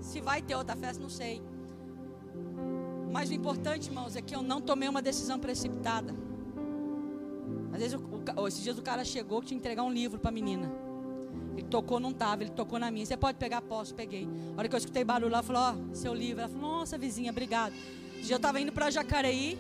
se 0.02 0.22
vai 0.22 0.42
ter 0.42 0.56
outra 0.56 0.76
festa, 0.76 1.02
não 1.02 1.10
sei. 1.10 1.42
Mas 3.12 3.30
o 3.30 3.34
importante, 3.34 3.88
irmãos, 3.88 4.16
é 4.16 4.22
que 4.22 4.36
eu 4.36 4.42
não 4.42 4.62
tomei 4.62 4.88
uma 4.88 5.02
decisão 5.02 5.40
precipitada. 5.40 6.14
Às 7.72 7.80
vezes, 7.80 7.94
o, 7.94 8.42
o, 8.42 8.48
esses 8.48 8.62
dias 8.62 8.78
o 8.78 8.82
cara 8.82 9.04
chegou 9.04 9.42
que 9.42 9.48
tinha 9.48 9.60
que 9.60 9.66
entregar 9.66 9.84
um 9.84 9.92
livro 9.92 10.20
para 10.20 10.30
a 10.30 10.34
menina. 10.34 10.72
Ele 11.56 11.68
tocou, 11.68 12.00
não 12.00 12.12
estava, 12.12 12.44
ele 12.44 12.52
tocou 12.52 12.78
na 12.78 12.92
minha. 12.92 13.06
Você 13.06 13.18
pode 13.18 13.38
pegar? 13.38 13.62
Posso, 13.62 13.96
peguei. 13.96 14.28
A 14.56 14.60
hora 14.60 14.70
que 14.70 14.76
eu 14.76 14.78
escutei 14.78 15.04
barulho 15.04 15.32
lá, 15.32 15.42
falou: 15.42 15.62
Ó, 15.62 15.74
oh, 15.74 15.96
seu 15.96 16.14
livro. 16.14 16.42
Ela 16.42 16.50
falou: 16.50 16.70
Nossa, 16.70 16.98
vizinha, 16.98 17.32
obrigado. 17.32 17.74
Esse 18.16 18.28
dia 18.28 18.36
eu 18.36 18.38
estava 18.38 18.60
indo 18.60 18.72
para 18.72 18.90
Jacareí. 18.90 19.58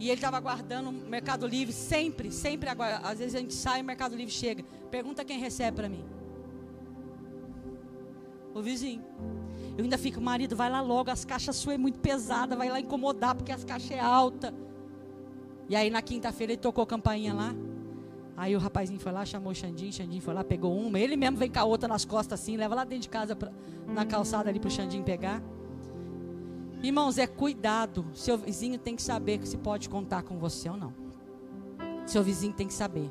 E 0.00 0.06
ele 0.06 0.14
estava 0.14 0.38
aguardando 0.38 0.88
o 0.88 0.92
Mercado 0.92 1.46
Livre, 1.46 1.74
sempre, 1.74 2.32
sempre 2.32 2.70
aguarda. 2.70 3.06
Às 3.06 3.18
vezes 3.18 3.34
a 3.34 3.38
gente 3.38 3.52
sai 3.52 3.80
e 3.80 3.82
o 3.82 3.84
Mercado 3.84 4.16
Livre 4.16 4.32
chega. 4.32 4.64
Pergunta 4.90 5.22
quem 5.26 5.38
recebe 5.38 5.76
para 5.76 5.90
mim. 5.90 6.02
O 8.54 8.62
vizinho. 8.62 9.04
Eu 9.76 9.84
ainda 9.84 9.98
fico, 9.98 10.18
marido, 10.18 10.56
vai 10.56 10.70
lá 10.70 10.80
logo, 10.80 11.10
as 11.10 11.26
caixas 11.26 11.54
suas 11.56 11.74
é 11.74 11.78
muito 11.78 11.98
pesada, 11.98 12.56
vai 12.56 12.70
lá 12.70 12.80
incomodar, 12.80 13.34
porque 13.34 13.52
as 13.52 13.62
caixas 13.62 13.90
é 13.90 14.00
alta. 14.00 14.54
E 15.68 15.76
aí 15.76 15.90
na 15.90 16.00
quinta-feira 16.00 16.54
ele 16.54 16.60
tocou 16.60 16.82
a 16.82 16.86
campainha 16.86 17.34
lá. 17.34 17.54
Aí 18.38 18.56
o 18.56 18.58
rapazinho 18.58 18.98
foi 18.98 19.12
lá, 19.12 19.26
chamou 19.26 19.52
o 19.52 19.54
Xandinho, 19.54 19.92
Xandinho 19.92 20.22
foi 20.22 20.32
lá, 20.32 20.42
pegou 20.42 20.74
uma. 20.74 20.98
Ele 20.98 21.14
mesmo 21.14 21.36
vem 21.36 21.50
com 21.50 21.58
a 21.58 21.64
outra 21.64 21.86
nas 21.86 22.06
costas 22.06 22.40
assim, 22.40 22.56
leva 22.56 22.74
lá 22.74 22.84
dentro 22.84 23.02
de 23.02 23.10
casa, 23.10 23.36
pra, 23.36 23.52
na 23.86 24.06
calçada 24.06 24.48
ali 24.48 24.58
para 24.58 24.68
o 24.68 24.70
Xandinho 24.70 25.04
pegar. 25.04 25.42
Irmãos, 26.82 27.18
é 27.18 27.26
cuidado. 27.26 28.06
Seu 28.14 28.38
vizinho 28.38 28.78
tem 28.78 28.96
que 28.96 29.02
saber 29.02 29.46
se 29.46 29.56
pode 29.58 29.88
contar 29.88 30.22
com 30.22 30.38
você 30.38 30.68
ou 30.68 30.76
não. 30.76 30.94
Seu 32.06 32.22
vizinho 32.22 32.54
tem 32.54 32.66
que 32.66 32.72
saber. 32.72 33.10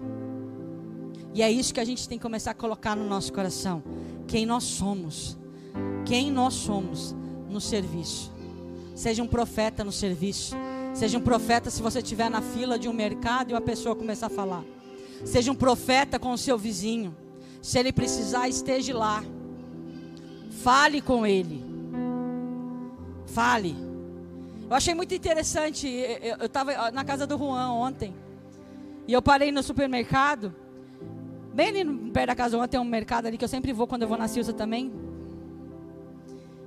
E 1.33 1.43
é 1.43 1.51
isso 1.51 1.73
que 1.73 1.79
a 1.79 1.85
gente 1.85 2.09
tem 2.09 2.17
que 2.17 2.23
começar 2.23 2.51
a 2.51 2.55
colocar 2.55 2.95
no 2.95 3.07
nosso 3.07 3.31
coração. 3.31 3.83
Quem 4.27 4.45
nós 4.45 4.63
somos. 4.63 5.37
Quem 6.05 6.31
nós 6.31 6.55
somos 6.55 7.15
no 7.47 7.61
serviço. 7.61 8.31
Seja 8.95 9.21
um 9.21 9.27
profeta 9.27 9.83
no 9.83 9.91
serviço. 9.91 10.55
Seja 10.93 11.17
um 11.19 11.21
profeta 11.21 11.69
se 11.69 11.81
você 11.81 11.99
estiver 11.99 12.29
na 12.29 12.41
fila 12.41 12.79
de 12.79 12.89
um 12.89 12.93
mercado 12.93 13.51
e 13.51 13.53
uma 13.53 13.61
pessoa 13.61 13.95
começar 13.95 14.27
a 14.27 14.31
falar. 14.31 14.63
Seja 15.23 15.51
um 15.51 15.55
profeta 15.55 16.17
com 16.17 16.31
o 16.31 16.37
seu 16.37 16.57
vizinho. 16.57 17.15
Se 17.61 17.77
ele 17.77 17.93
precisar, 17.93 18.49
esteja 18.49 18.97
lá. 18.97 19.23
Fale 20.49 21.01
com 21.01 21.25
ele. 21.25 21.68
Fale. 23.33 23.75
Eu 24.69 24.75
achei 24.75 24.93
muito 24.93 25.13
interessante. 25.13 25.87
Eu 25.87 26.45
estava 26.45 26.91
na 26.91 27.03
casa 27.03 27.25
do 27.25 27.37
Juan 27.37 27.71
ontem. 27.71 28.15
E 29.07 29.13
eu 29.13 29.21
parei 29.21 29.51
no 29.51 29.63
supermercado. 29.63 30.53
Bem 31.53 31.69
ali 31.69 32.11
perto 32.11 32.27
da 32.27 32.35
casa 32.35 32.57
ontem 32.57 32.69
tem 32.69 32.79
um 32.79 32.83
mercado 32.83 33.25
ali 33.25 33.37
que 33.37 33.43
eu 33.43 33.49
sempre 33.49 33.73
vou 33.73 33.87
quando 33.87 34.03
eu 34.03 34.07
vou 34.07 34.17
na 34.17 34.27
Silsa 34.27 34.53
também. 34.53 34.93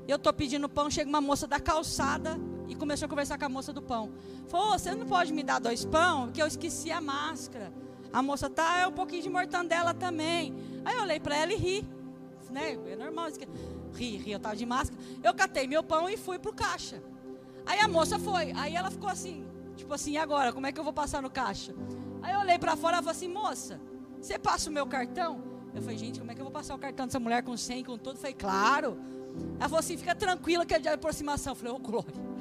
Eu 0.08 0.16
estou 0.16 0.32
pedindo 0.32 0.68
pão, 0.68 0.90
chega 0.90 1.08
uma 1.08 1.20
moça 1.20 1.46
da 1.46 1.60
calçada 1.60 2.38
e 2.68 2.74
começou 2.74 3.06
a 3.06 3.08
conversar 3.08 3.38
com 3.38 3.44
a 3.44 3.48
moça 3.48 3.72
do 3.72 3.80
pão. 3.80 4.10
Falou, 4.48 4.78
você 4.78 4.94
não 4.94 5.06
pode 5.06 5.32
me 5.32 5.42
dar 5.42 5.60
dois 5.60 5.84
pão? 5.84 6.24
Porque 6.24 6.42
eu 6.42 6.46
esqueci 6.46 6.90
a 6.90 7.00
máscara. 7.00 7.72
A 8.12 8.20
moça 8.20 8.50
tá, 8.50 8.78
é 8.78 8.86
um 8.86 8.92
pouquinho 8.92 9.22
de 9.22 9.30
mortandela 9.30 9.94
também. 9.94 10.52
Aí 10.84 10.96
eu 10.96 11.02
olhei 11.02 11.20
para 11.20 11.36
ela 11.36 11.52
e 11.52 11.56
ri. 11.56 11.84
Né? 12.50 12.76
É 12.86 12.96
normal. 12.96 13.28
Ri, 13.94 14.16
ri, 14.16 14.32
eu 14.32 14.40
tava 14.40 14.56
de 14.56 14.66
máscara. 14.66 15.00
Eu 15.22 15.34
catei 15.34 15.66
meu 15.66 15.82
pão 15.82 16.08
e 16.08 16.16
fui 16.16 16.38
pro 16.38 16.52
caixa. 16.52 17.02
Aí 17.66 17.78
a 17.80 17.88
moça 17.88 18.18
foi. 18.18 18.52
Aí 18.52 18.74
ela 18.74 18.90
ficou 18.90 19.08
assim, 19.08 19.46
tipo 19.76 19.92
assim, 19.92 20.12
e 20.12 20.18
agora? 20.18 20.52
Como 20.52 20.66
é 20.66 20.72
que 20.72 20.80
eu 20.80 20.84
vou 20.84 20.92
passar 20.92 21.22
no 21.22 21.30
caixa? 21.30 21.74
Aí 22.22 22.32
eu 22.34 22.40
olhei 22.40 22.58
para 22.58 22.76
fora 22.76 22.98
e 22.98 22.98
falei 22.98 23.10
assim, 23.12 23.28
moça, 23.28 23.80
você 24.20 24.38
passa 24.38 24.70
o 24.70 24.72
meu 24.72 24.86
cartão? 24.86 25.42
Eu 25.74 25.80
falei, 25.80 25.96
gente, 25.96 26.18
como 26.18 26.30
é 26.30 26.34
que 26.34 26.40
eu 26.40 26.44
vou 26.44 26.52
passar 26.52 26.74
o 26.74 26.78
cartão 26.78 27.06
dessa 27.06 27.18
mulher 27.18 27.42
com 27.42 27.56
100, 27.56 27.84
com 27.84 27.96
tudo? 27.96 28.16
Eu 28.16 28.20
falei, 28.20 28.34
claro. 28.34 28.98
Ela 29.58 29.68
falou 29.68 29.78
assim, 29.78 29.96
fica 29.96 30.14
tranquila 30.14 30.66
que 30.66 30.74
é 30.74 30.78
de 30.78 30.88
aproximação. 30.88 31.52
Eu 31.52 31.56
falei, 31.56 31.72
ô 31.72 31.76
oh, 31.76 31.78
glória. 31.78 32.32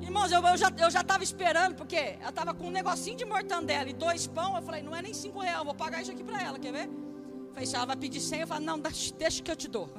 Irmãos, 0.00 0.30
eu, 0.30 0.40
eu 0.40 0.56
já 0.56 0.68
estava 0.68 0.82
eu 0.82 0.90
já 0.90 1.22
esperando, 1.22 1.74
porque 1.74 1.96
ela 1.96 2.28
estava 2.28 2.54
com 2.54 2.68
um 2.68 2.70
negocinho 2.70 3.16
de 3.16 3.24
mortandela 3.24 3.90
e 3.90 3.92
dois 3.92 4.26
pão. 4.26 4.56
Eu 4.56 4.62
falei, 4.62 4.82
não 4.82 4.94
é 4.94 5.02
nem 5.02 5.12
cinco 5.12 5.40
reais, 5.40 5.64
vou 5.64 5.74
pagar 5.74 6.02
isso 6.02 6.12
aqui 6.12 6.22
para 6.22 6.40
ela, 6.40 6.58
quer 6.58 6.72
ver? 6.72 6.86
Eu 6.86 7.50
falei, 7.52 7.66
se 7.66 7.74
ela 7.74 7.86
vai 7.86 7.96
pedir 7.96 8.20
senha, 8.20 8.42
eu 8.42 8.46
falei, 8.46 8.64
não, 8.64 8.78
deixa 8.78 9.42
que 9.42 9.50
eu 9.50 9.56
te 9.56 9.66
dou. 9.66 9.90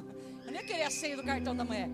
Eu 0.47 0.53
nem 0.53 0.63
queria 0.63 0.87
a 0.87 0.89
senha 0.89 1.17
do 1.17 1.23
cartão 1.23 1.53
da 1.53 1.65
mulher. 1.65 1.89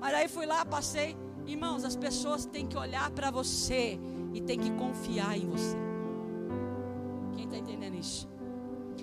Mas 0.00 0.14
aí 0.14 0.26
fui 0.26 0.46
lá, 0.46 0.64
passei. 0.64 1.14
Irmãos, 1.46 1.84
as 1.84 1.94
pessoas 1.94 2.46
têm 2.46 2.66
que 2.66 2.76
olhar 2.76 3.10
para 3.10 3.30
você 3.30 4.00
e 4.32 4.40
têm 4.40 4.58
que 4.58 4.70
confiar 4.70 5.36
em 5.36 5.46
você. 5.46 5.76
Quem 7.36 7.44
está 7.44 7.58
entendendo 7.58 7.94
isso? 7.94 8.26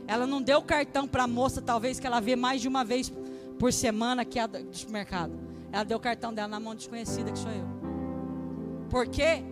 Ela 0.07 0.25
não 0.25 0.41
deu 0.41 0.57
o 0.57 0.63
cartão 0.63 1.07
para 1.07 1.23
a 1.23 1.27
moça, 1.27 1.61
talvez 1.61 1.99
que 1.99 2.07
ela 2.07 2.19
vê 2.19 2.35
mais 2.35 2.61
de 2.61 2.67
uma 2.67 2.83
vez 2.83 3.13
por 3.59 3.71
semana 3.71 4.25
que 4.25 4.39
é 4.39 4.47
do 4.47 4.75
supermercado. 4.75 5.37
Ela 5.71 5.83
deu 5.83 5.97
o 5.99 6.01
cartão 6.01 6.33
dela 6.33 6.47
na 6.47 6.59
mão 6.59 6.73
desconhecida, 6.73 7.31
que 7.31 7.37
sou 7.37 7.51
eu. 7.51 7.67
Por 8.89 9.07
quê? 9.07 9.43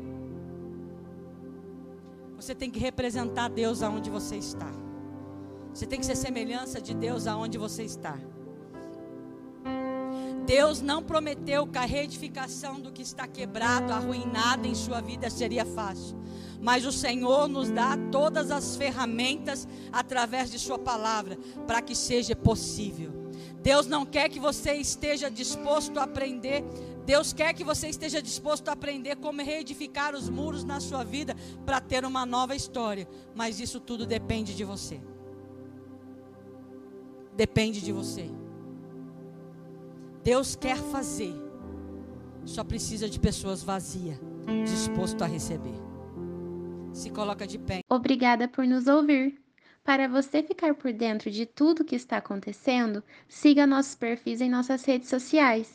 Você 2.38 2.56
tem 2.56 2.72
que 2.72 2.80
representar 2.80 3.50
Deus 3.50 3.84
aonde 3.84 4.10
você 4.10 4.36
está. 4.36 4.72
Você 5.72 5.86
tem 5.86 6.00
que 6.00 6.08
ser 6.08 6.16
semelhança 6.16 6.82
de 6.82 6.96
Deus 6.96 7.28
aonde 7.28 7.60
você 7.60 7.84
está. 7.84 8.18
Deus 10.48 10.82
não 10.82 11.04
prometeu 11.04 11.68
que 11.68 11.78
a 11.78 11.84
reedificação 11.84 12.80
do 12.80 12.90
que 12.90 13.02
está 13.02 13.28
quebrado, 13.28 13.92
arruinado 13.92 14.66
em 14.66 14.74
sua 14.74 15.02
vida 15.02 15.30
seria 15.30 15.66
fácil. 15.66 16.18
Mas 16.62 16.86
o 16.86 16.92
Senhor 16.92 17.50
nos 17.50 17.70
dá 17.70 17.98
todas 18.10 18.50
as 18.50 18.78
ferramentas 18.78 19.68
através 19.92 20.50
de 20.50 20.58
Sua 20.58 20.80
palavra 20.80 21.38
para 21.68 21.82
que 21.82 21.94
seja 21.94 22.34
possível. 22.34 23.12
Deus 23.62 23.88
não 23.88 24.06
quer 24.06 24.30
que 24.30 24.40
você 24.40 24.76
esteja 24.76 25.30
disposto 25.30 26.00
a 26.00 26.04
aprender. 26.04 26.64
Deus 27.06 27.34
quer 27.34 27.54
que 27.54 27.66
você 27.66 27.90
esteja 27.90 28.22
disposto 28.22 28.70
a 28.70 28.72
aprender 28.72 29.18
como 29.18 29.42
reedificar 29.42 30.16
os 30.16 30.30
muros 30.30 30.64
na 30.64 30.80
sua 30.80 31.04
vida 31.04 31.36
para 31.66 31.82
ter 31.82 32.06
uma 32.06 32.26
nova 32.26 32.56
história. 32.56 33.06
Mas 33.36 33.60
isso 33.60 33.82
tudo 33.82 34.06
depende 34.06 34.56
de 34.56 34.64
você. 34.64 35.02
Depende 37.36 37.82
de 37.82 37.92
você. 37.92 38.30
Deus 40.28 40.58
quer 40.58 40.76
fazer, 40.76 41.34
só 42.44 42.62
precisa 42.62 43.08
de 43.08 43.18
pessoas 43.18 43.64
vazias, 43.64 44.20
disposto 44.66 45.24
a 45.24 45.26
receber. 45.26 45.80
Se 46.92 47.10
coloca 47.10 47.48
de 47.48 47.58
pé. 47.58 47.80
Obrigada 47.90 48.46
por 48.46 48.68
nos 48.68 48.88
ouvir. 48.88 49.40
Para 49.86 50.06
você 50.10 50.44
ficar 50.44 50.76
por 50.76 50.92
dentro 50.92 51.32
de 51.32 51.46
tudo 51.46 51.86
que 51.86 51.96
está 51.96 52.18
acontecendo, 52.18 53.02
siga 53.30 53.66
nossos 53.66 53.96
perfis 53.96 54.42
em 54.42 54.50
nossas 54.50 54.84
redes 54.84 55.08
sociais. 55.08 55.72